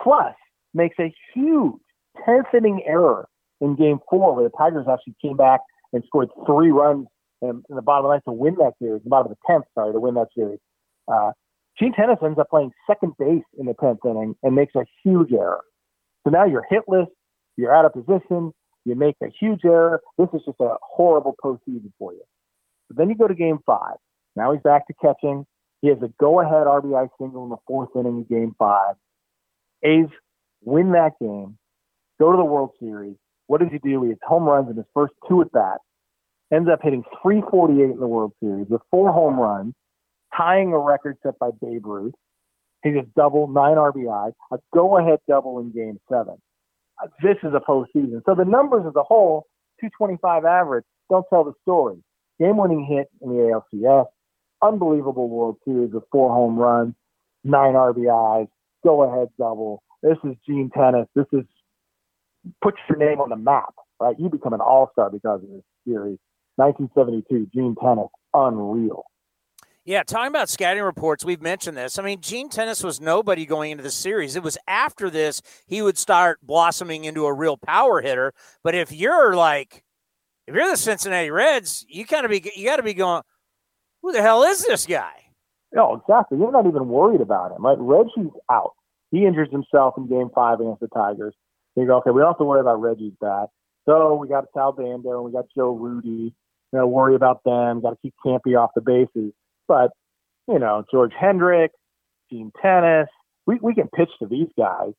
Plus, 0.00 0.34
makes 0.74 0.96
a 1.00 1.14
huge 1.34 1.80
10th 2.28 2.54
inning 2.54 2.82
error 2.86 3.26
in 3.60 3.74
Game 3.76 4.00
Four, 4.10 4.34
where 4.34 4.44
the 4.44 4.56
Tigers 4.56 4.86
actually 4.90 5.16
came 5.22 5.36
back 5.36 5.60
and 5.92 6.04
scored 6.06 6.28
three 6.46 6.70
runs 6.70 7.06
in, 7.40 7.62
in 7.70 7.76
the 7.76 7.82
bottom 7.82 8.04
of 8.04 8.10
the 8.10 8.14
ninth 8.14 8.24
to 8.24 8.32
win 8.32 8.56
that 8.56 8.72
series. 8.80 9.02
The 9.02 9.10
bottom 9.10 9.32
of 9.32 9.38
the 9.38 9.52
10th, 9.52 9.64
sorry, 9.74 9.92
to 9.92 10.00
win 10.00 10.14
that 10.14 10.28
series. 10.36 10.58
Uh, 11.08 11.32
Gene 11.78 11.94
Tenace 11.94 12.18
ends 12.22 12.38
up 12.38 12.50
playing 12.50 12.72
second 12.86 13.12
base 13.18 13.44
in 13.58 13.66
the 13.66 13.74
10th 13.74 13.98
inning 14.04 14.34
and 14.42 14.54
makes 14.54 14.74
a 14.74 14.84
huge 15.02 15.32
error. 15.32 15.62
So 16.24 16.30
now 16.30 16.44
you're 16.44 16.66
hitless, 16.70 17.06
you're 17.56 17.74
out 17.74 17.84
of 17.84 17.92
position, 17.92 18.52
you 18.86 18.94
make 18.94 19.16
a 19.22 19.26
huge 19.38 19.64
error. 19.64 20.00
This 20.16 20.28
is 20.32 20.42
just 20.46 20.60
a 20.60 20.76
horrible 20.80 21.34
postseason 21.42 21.92
for 21.98 22.12
you. 22.12 22.22
But 22.88 22.96
then 22.96 23.08
you 23.08 23.16
go 23.16 23.26
to 23.26 23.34
game 23.34 23.58
five. 23.66 23.96
Now 24.36 24.52
he's 24.52 24.62
back 24.62 24.86
to 24.86 24.94
catching. 24.94 25.44
He 25.82 25.88
has 25.88 25.98
a 26.02 26.08
go 26.20 26.40
ahead 26.40 26.66
RBI 26.66 27.08
single 27.18 27.44
in 27.44 27.50
the 27.50 27.56
fourth 27.66 27.90
inning 27.96 28.20
of 28.20 28.28
game 28.28 28.54
five. 28.58 28.94
A's 29.82 30.06
win 30.64 30.92
that 30.92 31.12
game, 31.20 31.58
go 32.18 32.30
to 32.30 32.36
the 32.36 32.44
World 32.44 32.70
Series. 32.80 33.16
What 33.48 33.60
does 33.60 33.70
he 33.70 33.78
do? 33.78 34.02
He 34.02 34.10
hits 34.10 34.20
home 34.24 34.44
runs 34.44 34.70
in 34.70 34.76
his 34.76 34.86
first 34.94 35.14
two 35.28 35.42
at 35.42 35.52
bats, 35.52 35.82
ends 36.52 36.68
up 36.72 36.80
hitting 36.82 37.02
348 37.22 37.90
in 37.90 38.00
the 38.00 38.06
World 38.06 38.32
Series 38.40 38.66
with 38.68 38.82
four 38.90 39.12
home 39.12 39.38
runs, 39.38 39.74
tying 40.36 40.72
a 40.72 40.78
record 40.78 41.16
set 41.22 41.38
by 41.38 41.50
Babe 41.60 41.84
Ruth. 41.84 42.14
He 42.82 42.92
just 42.92 43.12
double, 43.14 43.48
nine 43.48 43.76
RBI, 43.76 44.32
a 44.52 44.58
go 44.72 44.98
ahead 44.98 45.18
double 45.28 45.58
in 45.58 45.72
game 45.72 45.98
seven 46.08 46.36
this 47.22 47.36
is 47.42 47.52
a 47.54 47.60
postseason. 47.60 48.22
So 48.26 48.34
the 48.34 48.44
numbers 48.44 48.84
as 48.86 48.94
a 48.96 49.02
whole, 49.02 49.46
225 49.80 50.44
average, 50.44 50.84
don't 51.10 51.26
tell 51.30 51.44
the 51.44 51.52
story. 51.62 51.96
Game 52.40 52.56
winning 52.56 52.84
hit 52.84 53.08
in 53.22 53.30
the 53.30 53.62
ALCS, 53.74 54.06
unbelievable 54.62 55.28
World 55.28 55.56
Series 55.64 55.92
with 55.92 56.04
four 56.10 56.30
home 56.30 56.56
runs, 56.56 56.94
nine 57.44 57.74
RBIs, 57.74 58.48
go 58.84 59.02
ahead 59.02 59.28
double. 59.38 59.82
This 60.02 60.18
is 60.24 60.36
Gene 60.46 60.70
Tenace. 60.74 61.08
This 61.14 61.26
is 61.32 61.44
put 62.62 62.74
your 62.88 62.98
name 62.98 63.20
on 63.20 63.30
the 63.30 63.36
map, 63.36 63.74
right? 64.00 64.14
You 64.18 64.28
become 64.28 64.52
an 64.52 64.60
all 64.60 64.90
star 64.92 65.10
because 65.10 65.42
of 65.42 65.48
this 65.48 65.62
series. 65.86 66.18
1972, 66.56 67.50
Gene 67.54 67.74
Tenace, 67.82 68.08
unreal. 68.34 69.04
Yeah, 69.86 70.02
talking 70.02 70.26
about 70.26 70.48
scouting 70.48 70.82
reports, 70.82 71.24
we've 71.24 71.40
mentioned 71.40 71.76
this. 71.76 71.96
I 71.96 72.02
mean, 72.02 72.20
Gene 72.20 72.48
Tenace 72.48 72.82
was 72.82 73.00
nobody 73.00 73.46
going 73.46 73.70
into 73.70 73.84
the 73.84 73.90
series. 73.92 74.34
It 74.34 74.42
was 74.42 74.58
after 74.66 75.08
this 75.10 75.40
he 75.68 75.80
would 75.80 75.96
start 75.96 76.40
blossoming 76.42 77.04
into 77.04 77.24
a 77.24 77.32
real 77.32 77.56
power 77.56 78.00
hitter. 78.00 78.34
But 78.64 78.74
if 78.74 78.90
you're 78.90 79.36
like, 79.36 79.84
if 80.48 80.56
you're 80.56 80.68
the 80.68 80.76
Cincinnati 80.76 81.30
Reds, 81.30 81.86
you 81.88 82.04
kind 82.04 82.24
of 82.24 82.32
be 82.32 82.50
you 82.56 82.66
got 82.66 82.76
to 82.76 82.82
be 82.82 82.94
going, 82.94 83.22
who 84.02 84.10
the 84.10 84.22
hell 84.22 84.42
is 84.42 84.66
this 84.66 84.86
guy? 84.86 85.30
No, 85.72 85.94
exactly. 85.94 86.36
You're 86.36 86.50
not 86.50 86.66
even 86.66 86.88
worried 86.88 87.20
about 87.20 87.52
him, 87.52 87.64
right? 87.64 87.78
Reggie's 87.78 88.32
out. 88.50 88.72
He 89.12 89.24
injures 89.24 89.52
himself 89.52 89.94
in 89.96 90.08
Game 90.08 90.30
Five 90.34 90.58
against 90.58 90.80
the 90.80 90.88
Tigers. 90.88 91.34
You 91.76 91.86
go, 91.86 91.98
okay, 91.98 92.10
we 92.10 92.22
don't 92.22 92.30
have 92.30 92.38
to 92.38 92.44
worry 92.44 92.60
about 92.60 92.80
Reggie's 92.80 93.14
back. 93.20 93.50
So 93.88 94.16
we 94.16 94.26
got 94.26 94.46
Sal 94.52 94.72
Bando 94.72 95.10
and 95.10 95.24
we 95.24 95.30
got 95.30 95.44
Joe 95.56 95.76
Rudi. 95.76 96.34
You 96.72 96.78
know, 96.80 96.88
worry 96.88 97.14
about 97.14 97.44
them. 97.44 97.82
Got 97.82 97.90
to 97.90 97.98
keep 98.02 98.14
Campy 98.24 98.58
off 98.58 98.72
the 98.74 98.80
bases. 98.80 99.32
But, 99.68 99.90
you 100.48 100.58
know, 100.58 100.84
George 100.90 101.12
Hendrick, 101.18 101.72
Gene 102.30 102.52
Tenace, 102.60 103.08
we, 103.46 103.58
we 103.62 103.74
can 103.74 103.88
pitch 103.88 104.10
to 104.20 104.26
these 104.26 104.48
guys. 104.58 104.92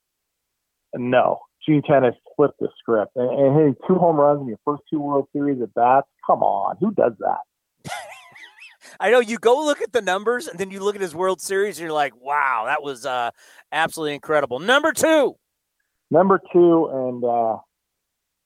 No, 0.94 1.40
Gene 1.66 1.82
Tenace 1.82 2.14
flipped 2.36 2.58
the 2.60 2.68
script. 2.78 3.12
And, 3.16 3.30
and 3.30 3.56
hitting 3.56 3.76
two 3.86 3.94
home 3.94 4.16
runs 4.16 4.40
in 4.40 4.48
your 4.48 4.58
first 4.64 4.82
two 4.90 5.00
World 5.00 5.28
Series 5.32 5.60
at 5.62 5.74
bats, 5.74 6.06
come 6.26 6.42
on, 6.42 6.76
who 6.80 6.92
does 6.92 7.12
that? 7.20 7.90
I 9.00 9.10
know 9.10 9.20
you 9.20 9.38
go 9.38 9.64
look 9.64 9.82
at 9.82 9.92
the 9.92 10.02
numbers 10.02 10.48
and 10.48 10.58
then 10.58 10.70
you 10.70 10.80
look 10.80 10.94
at 10.94 11.02
his 11.02 11.14
World 11.14 11.40
Series 11.40 11.78
and 11.78 11.84
you're 11.84 11.92
like, 11.92 12.16
wow, 12.20 12.64
that 12.66 12.82
was 12.82 13.04
uh, 13.04 13.30
absolutely 13.70 14.14
incredible. 14.14 14.58
Number 14.58 14.92
two. 14.92 15.36
Number 16.10 16.40
two, 16.52 16.88
and 16.90 17.22
uh, 17.22 17.58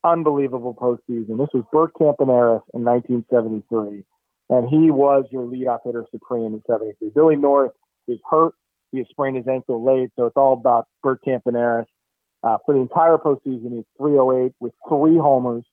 unbelievable 0.02 0.74
postseason. 0.74 1.38
This 1.38 1.48
was 1.54 1.62
Bert 1.72 1.92
Campaneris 1.94 2.62
in 2.74 2.84
1973 2.84 4.02
and 4.52 4.68
he 4.68 4.90
was 4.90 5.24
your 5.30 5.44
leadoff 5.44 5.78
hitter 5.82 6.04
supreme 6.10 6.52
in 6.52 6.62
73. 6.66 7.10
Billy 7.14 7.36
North 7.36 7.72
is 8.06 8.18
hurt. 8.30 8.52
He 8.90 8.98
has 8.98 9.06
sprained 9.08 9.38
his 9.38 9.48
ankle 9.48 9.82
late, 9.82 10.10
so 10.14 10.26
it's 10.26 10.36
all 10.36 10.52
about 10.52 10.86
Bert 11.02 11.20
Campaneris. 11.26 11.86
Uh, 12.42 12.58
for 12.66 12.74
the 12.74 12.80
entire 12.80 13.16
postseason, 13.16 13.76
he's 13.76 13.84
308 13.96 14.52
with 14.60 14.74
three 14.86 15.16
homers. 15.16 15.64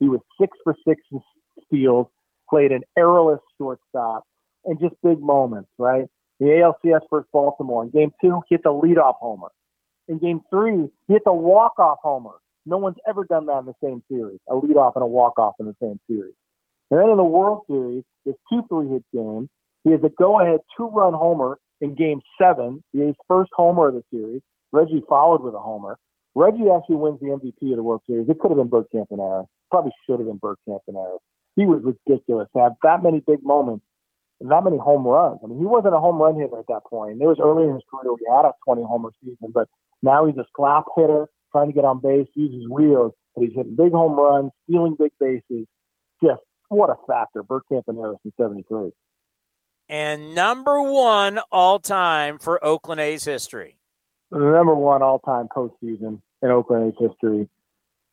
He 0.00 0.08
was 0.08 0.20
six 0.38 0.56
for 0.62 0.76
six 0.86 1.00
in 1.10 1.22
steals, 1.64 2.08
played 2.50 2.72
an 2.72 2.82
errorless 2.98 3.40
shortstop, 3.56 4.24
and 4.66 4.78
just 4.78 4.94
big 5.02 5.18
moments, 5.18 5.70
right? 5.78 6.04
The 6.38 6.46
ALCS 6.46 7.00
versus 7.10 7.28
Baltimore. 7.32 7.84
In 7.84 7.90
game 7.90 8.12
two, 8.20 8.42
he 8.48 8.56
hit 8.56 8.64
the 8.64 8.70
leadoff 8.70 9.14
homer. 9.18 9.48
In 10.08 10.18
game 10.18 10.42
three, 10.50 10.90
he 11.06 11.14
hit 11.14 11.22
the 11.24 11.32
walk-off 11.32 11.98
homer. 12.02 12.34
No 12.66 12.76
one's 12.76 12.98
ever 13.08 13.24
done 13.24 13.46
that 13.46 13.60
in 13.60 13.64
the 13.66 13.74
same 13.82 14.02
series, 14.10 14.40
a 14.50 14.54
leadoff 14.54 14.92
and 14.94 15.04
a 15.04 15.06
walk-off 15.06 15.54
in 15.58 15.64
the 15.64 15.76
same 15.80 15.98
series. 16.06 16.34
And 16.90 17.00
then 17.00 17.10
in 17.10 17.16
the 17.16 17.24
World 17.24 17.62
Series, 17.68 18.04
there's 18.24 18.36
two 18.50 18.62
three 18.68 18.88
hit 18.88 19.04
game, 19.12 19.48
He 19.84 19.90
has 19.90 20.00
a 20.04 20.10
go 20.10 20.40
ahead 20.40 20.60
two 20.76 20.88
run 20.88 21.14
homer 21.14 21.58
in 21.80 21.94
game 21.94 22.20
seven, 22.40 22.82
the 22.92 23.14
first 23.28 23.50
homer 23.54 23.88
of 23.88 23.94
the 23.94 24.02
series. 24.12 24.42
Reggie 24.72 25.02
followed 25.08 25.42
with 25.42 25.54
a 25.54 25.58
homer. 25.60 25.98
Reggie 26.34 26.68
actually 26.70 26.96
wins 26.96 27.18
the 27.20 27.26
MVP 27.26 27.70
of 27.70 27.76
the 27.76 27.82
World 27.82 28.02
Series. 28.06 28.28
It 28.28 28.38
could 28.38 28.50
have 28.50 28.58
been 28.58 28.68
Bert 28.68 28.86
Campaneris. 28.94 29.46
Probably 29.70 29.92
should 30.04 30.18
have 30.18 30.28
been 30.28 30.36
Bert 30.36 30.58
Campaneris. 30.68 31.18
He 31.56 31.64
was 31.64 31.82
ridiculous 31.82 32.48
to 32.54 32.62
have 32.62 32.72
that 32.82 33.02
many 33.02 33.20
big 33.20 33.42
moments 33.42 33.84
and 34.40 34.50
that 34.50 34.64
many 34.64 34.76
home 34.76 35.06
runs. 35.06 35.40
I 35.42 35.46
mean, 35.46 35.58
he 35.58 35.64
wasn't 35.64 35.94
a 35.94 35.98
home 35.98 36.20
run 36.20 36.38
hitter 36.38 36.58
at 36.58 36.66
that 36.68 36.84
point. 36.88 37.18
There 37.18 37.28
was 37.28 37.40
earlier 37.40 37.68
in 37.68 37.74
his 37.74 37.84
career 37.90 38.12
he 38.18 38.26
had 38.30 38.44
a 38.44 38.52
20 38.66 38.82
homer 38.82 39.10
season, 39.24 39.50
but 39.52 39.68
now 40.02 40.26
he's 40.26 40.36
a 40.36 40.44
slap 40.54 40.84
hitter, 40.96 41.28
trying 41.52 41.68
to 41.68 41.72
get 41.72 41.84
on 41.84 42.00
base, 42.00 42.28
uses 42.34 42.68
wheels, 42.68 43.12
but 43.34 43.44
he's 43.44 43.54
hitting 43.54 43.76
big 43.76 43.92
home 43.92 44.12
runs, 44.12 44.50
stealing 44.68 44.96
big 44.98 45.12
bases. 45.18 45.66
Just 46.22 46.42
what 46.68 46.90
a 46.90 46.96
factor. 47.06 47.42
Bert 47.42 47.64
Campaneris 47.70 48.18
in 48.24 48.32
73. 48.40 48.90
And 49.88 50.34
number 50.34 50.82
one 50.82 51.38
all 51.52 51.78
time 51.78 52.38
for 52.38 52.62
Oakland 52.64 53.00
A's 53.00 53.24
history. 53.24 53.76
The 54.30 54.38
number 54.38 54.74
one 54.74 55.02
all 55.02 55.20
time 55.20 55.48
postseason 55.54 56.20
in 56.42 56.50
Oakland 56.50 56.92
A's 56.92 57.08
history 57.08 57.48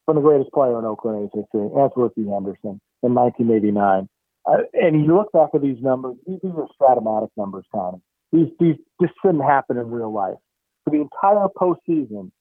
from 0.05 0.15
the 0.15 0.21
greatest 0.21 0.51
player 0.51 0.77
in 0.77 0.85
Oakland 0.85 1.25
A's 1.25 1.41
history, 1.41 1.69
that's 1.75 1.93
Rickey 1.95 2.27
Henderson 2.29 2.79
in 3.03 3.13
1989. 3.13 4.09
Uh, 4.45 4.57
and 4.73 5.05
you 5.05 5.15
look 5.15 5.31
back 5.31 5.49
at 5.53 5.61
these 5.61 5.81
numbers, 5.81 6.15
these, 6.27 6.39
these 6.43 6.51
are 6.57 6.67
Strat-O-Matic 6.79 7.29
numbers, 7.37 7.65
Connie. 7.73 8.01
These, 8.33 8.49
these, 8.59 8.75
this 8.99 9.09
shouldn't 9.21 9.43
happen 9.43 9.77
in 9.77 9.89
real 9.89 10.11
life. 10.11 10.35
For 10.83 10.89
the 10.89 11.01
entire 11.01 11.47
postseason, 11.57 12.31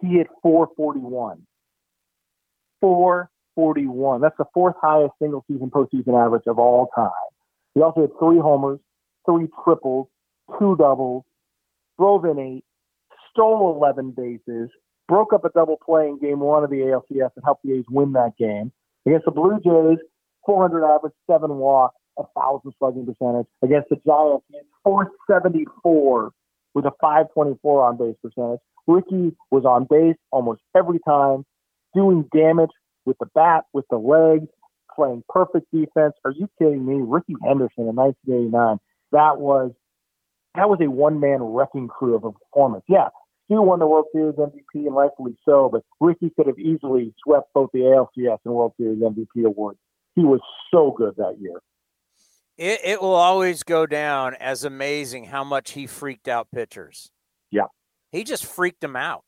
he 0.00 0.16
hit 0.16 0.26
441. 0.42 1.46
441. 2.80 3.28
That's 3.56 4.36
the 4.38 4.46
fourth 4.52 4.76
highest 4.80 5.12
single 5.20 5.44
season 5.48 5.70
postseason 5.70 6.14
average 6.14 6.44
of 6.46 6.58
all 6.58 6.88
time. 6.94 7.10
He 7.74 7.82
also 7.82 8.02
had 8.02 8.10
three 8.18 8.38
homers, 8.38 8.78
three 9.26 9.48
triples, 9.64 10.08
two 10.58 10.76
doubles, 10.76 11.24
drove 11.98 12.24
in 12.24 12.38
eight, 12.38 12.64
stole 13.30 13.76
11 13.76 14.12
bases, 14.12 14.70
broke 15.08 15.32
up 15.32 15.44
a 15.44 15.50
double 15.50 15.78
play 15.84 16.08
in 16.08 16.18
game 16.18 16.40
one 16.40 16.64
of 16.64 16.70
the 16.70 16.76
ALCS 16.76 17.30
and 17.36 17.44
helped 17.44 17.62
the 17.64 17.72
A's 17.72 17.84
win 17.90 18.12
that 18.12 18.36
game. 18.38 18.72
Against 19.06 19.26
the 19.26 19.32
Blue 19.32 19.58
Jays, 19.62 19.98
400 20.46 20.84
average, 20.84 21.12
seven 21.30 21.56
walks, 21.56 21.96
a 22.18 22.22
thousand 22.38 22.72
slugging 22.78 23.06
percentage. 23.06 23.46
Against 23.62 23.88
the 23.90 23.96
Giants, 24.06 24.44
he 24.50 24.58
474 24.84 26.30
with 26.74 26.84
a 26.84 26.92
524 27.00 27.82
on 27.84 27.96
base 27.96 28.16
percentage. 28.22 28.60
Rickey 28.86 29.34
was 29.50 29.64
on 29.64 29.86
base 29.88 30.16
almost 30.30 30.60
every 30.76 30.98
time, 31.06 31.44
doing 31.94 32.28
damage 32.34 32.70
with 33.04 33.18
the 33.18 33.26
bat, 33.34 33.64
with 33.72 33.84
the 33.90 33.96
legs, 33.96 34.48
playing 34.94 35.24
perfect 35.28 35.66
defense. 35.72 36.14
Are 36.24 36.32
you 36.32 36.48
kidding 36.58 36.84
me? 36.84 36.96
Rickey 37.06 37.34
Henderson 37.42 37.88
in 37.88 37.96
1989. 37.96 38.78
That 39.12 39.40
was 39.40 39.72
that 40.54 40.68
was 40.68 40.78
a 40.80 40.90
one 40.90 41.20
man 41.20 41.42
wrecking 41.42 41.88
crew 41.88 42.14
of 42.14 42.24
a 42.24 42.32
performance. 42.32 42.84
Yeah, 42.88 43.08
Stu 43.46 43.60
won 43.62 43.78
the 43.78 43.86
World 43.86 44.06
Series 44.12 44.34
MVP 44.34 44.86
and 44.86 44.94
rightfully 44.94 45.36
so, 45.44 45.68
but 45.70 45.82
Rickey 46.00 46.30
could 46.36 46.46
have 46.46 46.58
easily 46.58 47.14
swept 47.22 47.52
both 47.52 47.70
the 47.72 47.80
ALCS 47.80 48.38
and 48.44 48.54
World 48.54 48.72
Series 48.76 48.98
MVP 48.98 49.44
awards. 49.44 49.78
He 50.14 50.22
was 50.22 50.40
so 50.72 50.94
good 50.96 51.14
that 51.16 51.36
year. 51.40 51.60
It, 52.56 52.80
it 52.84 53.02
will 53.02 53.14
always 53.14 53.64
go 53.64 53.84
down 53.84 54.34
as 54.34 54.64
amazing 54.64 55.24
how 55.24 55.42
much 55.42 55.72
he 55.72 55.86
freaked 55.86 56.28
out 56.28 56.48
pitchers. 56.54 57.10
Yeah. 57.50 57.66
He 58.12 58.22
just 58.22 58.46
freaked 58.46 58.80
them 58.80 58.94
out. 58.94 59.24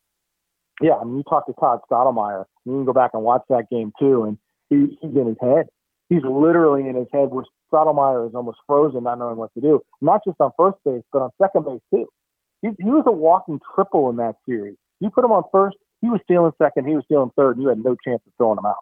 Yeah, 0.81 0.95
I 0.95 1.05
mean, 1.05 1.17
you 1.17 1.23
talk 1.23 1.47
to 1.47 1.55
Todd 1.55 1.81
Stottlemyre, 1.91 2.45
you 2.65 2.73
can 2.73 2.85
go 2.85 2.93
back 2.93 3.13
and 3.15 3.23
watch 3.23 3.43
that 3.49 3.71
game 3.71 3.93
too, 3.99 4.25
and 4.25 4.39
he, 4.69 4.99
he's 5.01 5.17
in 5.17 5.27
his 5.27 5.37
head. 5.41 5.67
He's 6.09 6.23
literally 6.23 6.89
in 6.89 6.95
his 6.95 7.09
head 7.13 7.31
where 7.31 7.45
Stottlemyre 7.73 8.29
is 8.29 8.35
almost 8.35 8.59
frozen, 8.67 9.05
not 9.05 9.19
knowing 9.19 9.37
what 9.37 9.53
to 9.55 9.61
do. 9.61 9.81
Not 10.01 10.21
just 10.27 10.37
on 10.41 10.51
first 10.57 10.77
base, 10.85 11.03
but 11.13 11.23
on 11.23 11.31
second 11.41 11.65
base 11.65 11.81
too. 11.93 12.07
He, 12.63 12.69
he 12.79 12.91
was 12.91 13.05
a 13.07 13.13
walking 13.13 13.61
triple 13.75 14.11
in 14.11 14.17
that 14.17 14.37
series. 14.47 14.77
You 15.01 15.11
put 15.11 15.25
him 15.25 15.33
on 15.33 15.45
first, 15.51 15.77
he 16.01 16.09
was 16.09 16.21
stealing 16.25 16.53
second, 16.63 16.87
he 16.87 16.95
was 16.95 17.05
stealing 17.05 17.31
third, 17.37 17.57
and 17.57 17.63
you 17.63 17.69
had 17.69 17.79
no 17.79 17.97
chance 18.05 18.23
of 18.27 18.33
throwing 18.37 18.59
him 18.59 18.67
out. 18.67 18.77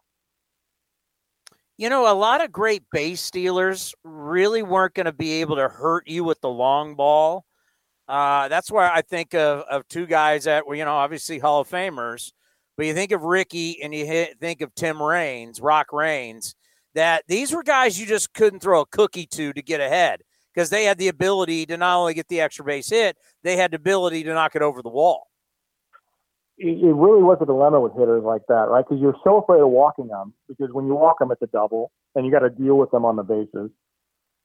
You 1.76 1.88
know, 1.88 2.10
a 2.10 2.14
lot 2.14 2.42
of 2.42 2.52
great 2.52 2.84
base 2.92 3.20
stealers 3.20 3.94
really 4.04 4.62
weren't 4.62 4.94
going 4.94 5.06
to 5.06 5.12
be 5.12 5.40
able 5.40 5.56
to 5.56 5.68
hurt 5.68 6.06
you 6.06 6.22
with 6.22 6.40
the 6.40 6.48
long 6.48 6.94
ball. 6.94 7.44
Uh, 8.08 8.48
that's 8.48 8.70
why 8.70 8.90
I 8.92 9.02
think 9.02 9.34
of, 9.34 9.60
of 9.70 9.88
two 9.88 10.06
guys 10.06 10.44
that 10.44 10.66
were, 10.66 10.74
you 10.74 10.84
know, 10.84 10.94
obviously 10.94 11.38
Hall 11.38 11.60
of 11.60 11.68
Famers, 11.68 12.32
but 12.76 12.86
you 12.86 12.94
think 12.94 13.12
of 13.12 13.22
Rickey 13.22 13.82
and 13.82 13.94
you 13.94 14.04
hit, 14.04 14.38
think 14.40 14.60
of 14.60 14.74
Tim 14.74 15.02
Raines, 15.02 15.60
Rock 15.60 15.92
Raines, 15.92 16.54
that 16.94 17.24
these 17.28 17.52
were 17.52 17.62
guys 17.62 17.98
you 17.98 18.06
just 18.06 18.34
couldn't 18.34 18.60
throw 18.60 18.82
a 18.82 18.86
cookie 18.86 19.26
to 19.26 19.52
to 19.52 19.62
get 19.62 19.80
ahead 19.80 20.20
because 20.54 20.70
they 20.70 20.84
had 20.84 20.98
the 20.98 21.08
ability 21.08 21.66
to 21.66 21.76
not 21.76 21.98
only 21.98 22.14
get 22.14 22.28
the 22.28 22.40
extra 22.40 22.64
base 22.64 22.90
hit, 22.90 23.16
they 23.42 23.56
had 23.56 23.72
the 23.72 23.76
ability 23.76 24.22
to 24.24 24.34
knock 24.34 24.54
it 24.54 24.62
over 24.62 24.82
the 24.82 24.90
wall. 24.90 25.28
It, 26.58 26.78
it 26.78 26.94
really 26.94 27.22
was 27.22 27.38
a 27.40 27.46
dilemma 27.46 27.80
with 27.80 27.94
hitters 27.94 28.22
like 28.22 28.42
that, 28.48 28.68
right? 28.68 28.84
Because 28.86 29.00
you're 29.00 29.16
so 29.24 29.38
afraid 29.38 29.60
of 29.60 29.70
walking 29.70 30.08
them 30.08 30.34
because 30.48 30.68
when 30.72 30.86
you 30.86 30.94
walk 30.94 31.18
them, 31.18 31.32
it's 31.32 31.42
a 31.42 31.48
double 31.48 31.90
and 32.14 32.24
you 32.24 32.30
got 32.30 32.40
to 32.40 32.50
deal 32.50 32.76
with 32.76 32.90
them 32.90 33.04
on 33.04 33.16
the 33.16 33.24
bases. 33.24 33.70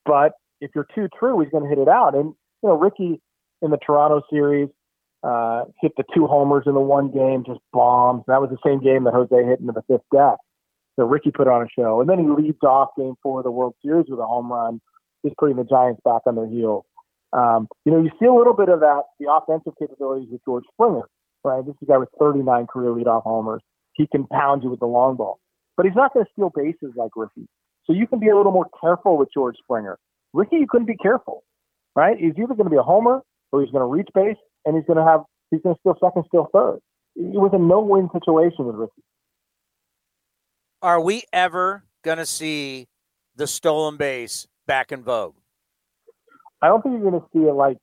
But 0.05 0.33
if 0.61 0.71
you're 0.73 0.87
too 0.95 1.07
true, 1.19 1.39
he's 1.41 1.51
going 1.51 1.63
to 1.63 1.69
hit 1.69 1.77
it 1.77 1.87
out. 1.87 2.15
And, 2.15 2.33
you 2.63 2.69
know, 2.69 2.77
Rickey 2.77 3.21
in 3.61 3.71
the 3.71 3.77
Toronto 3.77 4.21
series 4.31 4.69
uh, 5.23 5.65
hit 5.81 5.91
the 5.97 6.03
two 6.15 6.27
homers 6.27 6.63
in 6.65 6.73
the 6.73 6.79
one 6.79 7.11
game, 7.11 7.43
just 7.45 7.59
bombs. 7.73 8.23
That 8.27 8.41
was 8.41 8.49
the 8.49 8.57
same 8.65 8.81
game 8.81 9.03
that 9.03 9.13
Jose 9.13 9.35
hit 9.35 9.59
into 9.59 9.73
the 9.73 9.83
fifth 9.87 10.07
deck. 10.13 10.37
So 10.97 11.05
Rickey 11.05 11.31
put 11.31 11.47
on 11.47 11.61
a 11.61 11.67
show. 11.77 12.01
And 12.01 12.09
then 12.09 12.19
he 12.19 12.25
leads 12.25 12.61
off 12.63 12.89
game 12.97 13.15
four 13.21 13.39
of 13.39 13.43
the 13.43 13.51
World 13.51 13.75
Series 13.83 14.05
with 14.09 14.19
a 14.19 14.25
home 14.25 14.51
run, 14.51 14.81
just 15.25 15.37
putting 15.37 15.57
the 15.57 15.63
Giants 15.63 16.01
back 16.03 16.21
on 16.25 16.35
their 16.35 16.47
heels. 16.47 16.85
Um, 17.31 17.67
you 17.85 17.91
know, 17.91 18.01
you 18.01 18.11
see 18.19 18.25
a 18.25 18.33
little 18.33 18.53
bit 18.53 18.69
of 18.69 18.79
that, 18.79 19.03
the 19.19 19.31
offensive 19.31 19.73
capabilities 19.77 20.29
with 20.31 20.43
George 20.45 20.63
Springer, 20.73 21.07
right? 21.43 21.65
This 21.65 21.75
is 21.75 21.83
a 21.83 21.85
guy 21.85 21.97
with 21.97 22.09
39 22.19 22.67
career 22.67 22.91
leadoff 22.91 23.23
homers. 23.23 23.61
He 23.93 24.07
can 24.07 24.25
pound 24.27 24.63
you 24.63 24.69
with 24.69 24.79
the 24.79 24.87
long 24.87 25.15
ball, 25.15 25.39
but 25.77 25.85
he's 25.85 25.95
not 25.95 26.13
going 26.13 26.25
to 26.25 26.31
steal 26.31 26.51
bases 26.55 26.93
like 26.95 27.11
Rickey. 27.15 27.47
So 27.85 27.93
you 27.93 28.07
can 28.07 28.19
be 28.19 28.29
a 28.29 28.35
little 28.37 28.51
more 28.51 28.67
careful 28.81 29.17
with 29.17 29.29
George 29.33 29.57
Springer. 29.61 29.99
Rickey, 30.33 30.57
you 30.57 30.67
couldn't 30.67 30.87
be 30.87 30.95
careful, 30.95 31.43
right? 31.95 32.17
He's 32.17 32.33
either 32.37 32.55
going 32.55 32.65
to 32.65 32.69
be 32.69 32.77
a 32.77 32.83
homer 32.83 33.21
or 33.51 33.61
he's 33.61 33.71
going 33.71 33.81
to 33.81 33.85
reach 33.85 34.09
base 34.13 34.37
and 34.65 34.75
he's 34.75 34.85
going 34.85 34.97
to 34.97 35.03
have, 35.03 35.21
he's 35.51 35.61
going 35.61 35.75
to 35.75 35.79
steal 35.79 35.95
second, 36.01 36.23
steal 36.27 36.47
third. 36.53 36.79
It 37.15 37.39
was 37.39 37.51
a 37.53 37.59
no 37.59 37.79
win 37.81 38.09
situation 38.13 38.65
with 38.65 38.75
Rickey. 38.75 39.03
Are 40.81 41.01
we 41.01 41.23
ever 41.33 41.83
going 42.03 42.19
to 42.19 42.25
see 42.25 42.87
the 43.35 43.47
stolen 43.47 43.97
base 43.97 44.47
back 44.65 44.91
in 44.91 45.03
vogue? 45.03 45.35
I 46.61 46.67
don't 46.67 46.81
think 46.81 46.93
you're 46.93 47.09
going 47.09 47.21
to 47.21 47.27
see 47.33 47.47
it 47.47 47.53
like 47.53 47.77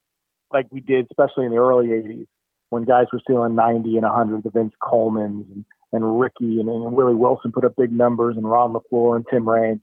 like 0.53 0.67
we 0.71 0.81
did, 0.81 1.07
especially 1.11 1.47
in 1.47 1.51
the 1.51 1.59
early 1.59 1.89
'80s 1.89 2.27
when 2.71 2.85
guys 2.85 3.07
were 3.13 3.21
stealing 3.21 3.55
90 3.55 3.97
and 3.97 4.03
100. 4.03 4.43
The 4.43 4.51
Vince 4.51 4.73
Colemans 4.83 5.45
and, 5.53 5.65
and 5.93 6.21
Rickey 6.21 6.61
and, 6.61 6.69
and 6.69 6.93
Willie 6.93 7.15
Wilson 7.15 7.53
put 7.53 7.65
up 7.65 7.75
big 7.77 7.93
numbers, 7.93 8.37
and 8.37 8.49
Ron 8.49 8.75
LeFlore 8.75 9.17
and 9.17 9.25
Tim 9.31 9.49
Raines. 9.49 9.83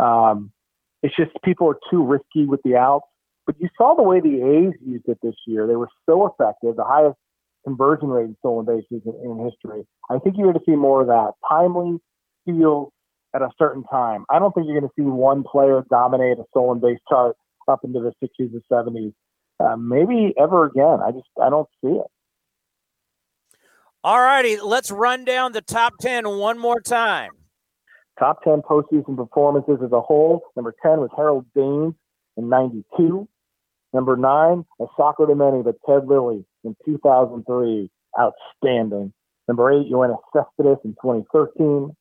Um, 0.00 0.52
it's 1.02 1.14
just 1.16 1.30
people 1.44 1.68
are 1.68 1.78
too 1.90 2.04
risky 2.04 2.46
with 2.46 2.62
the 2.62 2.76
outs. 2.76 3.06
But 3.46 3.56
you 3.60 3.68
saw 3.76 3.94
the 3.94 4.02
way 4.02 4.20
the 4.20 4.40
A's 4.40 4.74
used 4.86 5.08
it 5.08 5.18
this 5.22 5.34
year. 5.46 5.66
They 5.66 5.76
were 5.76 5.88
so 6.06 6.26
effective, 6.26 6.76
the 6.76 6.84
highest 6.84 7.16
conversion 7.64 8.08
rate 8.08 8.24
in 8.24 8.36
stolen 8.38 8.66
bases 8.66 9.02
in, 9.04 9.14
in 9.24 9.44
history. 9.44 9.86
I 10.10 10.18
think 10.18 10.36
you're 10.36 10.52
going 10.52 10.58
to 10.58 10.70
see 10.70 10.76
more 10.76 11.02
of 11.02 11.08
that. 11.08 11.32
Timely 11.48 11.98
steals 12.42 12.92
at 13.34 13.42
a 13.42 13.50
certain 13.58 13.84
time. 13.84 14.24
I 14.30 14.38
don't 14.38 14.54
think 14.54 14.66
you're 14.66 14.78
going 14.78 14.88
to 14.88 14.94
see 15.02 15.06
one 15.06 15.42
player 15.42 15.82
dominate 15.90 16.38
a 16.38 16.44
stolen 16.50 16.80
base 16.80 16.98
chart 17.08 17.36
up 17.68 17.80
into 17.84 18.00
the 18.00 18.12
60s 18.22 18.52
and 18.52 18.62
70s. 18.70 19.12
Uh, 19.60 19.76
maybe 19.76 20.34
ever 20.38 20.66
again. 20.66 20.98
I 21.04 21.12
just 21.12 21.28
I 21.40 21.48
don't 21.48 21.68
see 21.82 21.90
it. 21.90 22.06
All 24.04 24.20
righty, 24.20 24.58
let's 24.58 24.90
run 24.90 25.24
down 25.24 25.52
the 25.52 25.60
top 25.60 25.94
10 26.00 26.28
one 26.28 26.58
more 26.58 26.80
time. 26.80 27.30
Top 28.18 28.42
10 28.42 28.62
postseason 28.62 29.16
performances 29.16 29.78
as 29.84 29.92
a 29.92 30.00
whole. 30.00 30.42
Number 30.56 30.74
10 30.82 30.98
was 30.98 31.10
Harold 31.16 31.46
Baines 31.54 31.94
in 32.36 32.48
92. 32.48 33.28
Number 33.92 34.16
9, 34.16 34.64
a 34.80 34.86
soccer 34.96 35.26
to 35.26 35.34
many, 35.34 35.62
but 35.62 35.76
Ted 35.86 36.06
Lilly 36.06 36.44
in 36.64 36.76
2003. 36.84 37.90
Outstanding. 38.18 39.12
Number 39.48 39.72
8, 39.72 39.90
Yoenis 39.90 40.18
Cespedes 40.34 40.78
in 40.84 40.92
2013. 41.02 41.96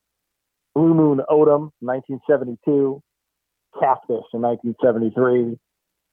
Blue 0.76 0.94
Moon 0.94 1.22
Odom, 1.30 1.72
1972. 1.80 3.02
Catfish 3.80 4.28
in 4.34 4.42
1973. 4.42 5.58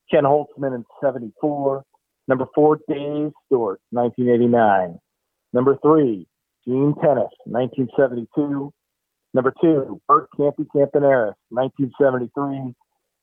Ken 0.09 0.23
Holtzman 0.23 0.75
in 0.75 0.85
74. 1.03 1.83
Number 2.27 2.45
four, 2.53 2.79
Dave 2.87 3.31
Stewart, 3.45 3.81
1989. 3.91 4.99
Number 5.51 5.77
three, 5.81 6.27
Gene 6.65 6.93
Tenace, 7.01 7.33
1972. 7.45 8.71
Number 9.33 9.53
two, 9.61 10.01
Bert 10.07 10.29
Campy 10.37 10.65
Campaneris, 10.75 11.33
1973. 11.49 12.73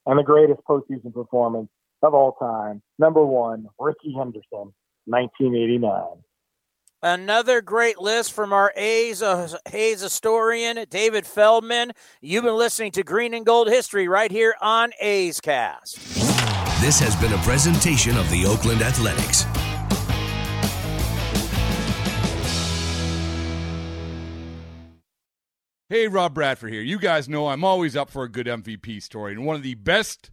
And 0.07 0.19
the 0.19 0.23
greatest 0.23 0.61
postseason 0.69 1.13
performance 1.13 1.69
of 2.03 2.15
all 2.15 2.33
time, 2.33 2.83
number 2.99 3.25
one, 3.25 3.67
Rickey 3.79 4.15
Henderson, 4.17 4.73
1989. 5.07 6.23
Another 7.03 7.61
great 7.61 8.01
list 8.01 8.33
from 8.33 8.53
our 8.53 8.73
A's, 8.75 9.23
uh, 9.23 9.57
A's 9.73 10.01
historian, 10.01 10.85
David 10.89 11.27
Feldman. 11.27 11.93
You've 12.21 12.45
been 12.45 12.57
listening 12.57 12.91
to 12.93 13.03
Green 13.03 13.35
and 13.35 13.45
Gold 13.45 13.69
History 13.69 14.09
right 14.09 14.31
here 14.31 14.55
on 14.61 14.93
A's 15.01 15.41
Cast. 15.41 15.97
This 16.81 16.99
has 17.01 17.15
been 17.17 17.33
a 17.33 17.43
presentation 17.43 18.17
of 18.17 18.29
the 18.31 18.47
Oakland 18.47 18.83
Athletics. 18.83 19.45
Hey, 25.89 26.09
Rob 26.09 26.35
Bradford 26.35 26.73
here. 26.73 26.83
You 26.83 26.99
guys 26.99 27.29
know 27.29 27.47
I'm 27.47 27.63
always 27.63 27.95
up 27.95 28.11
for 28.11 28.25
a 28.25 28.29
good 28.29 28.47
MVP 28.47 29.01
story, 29.01 29.33
and 29.33 29.47
one 29.47 29.55
of 29.55 29.63
the 29.63 29.75
best 29.75 30.33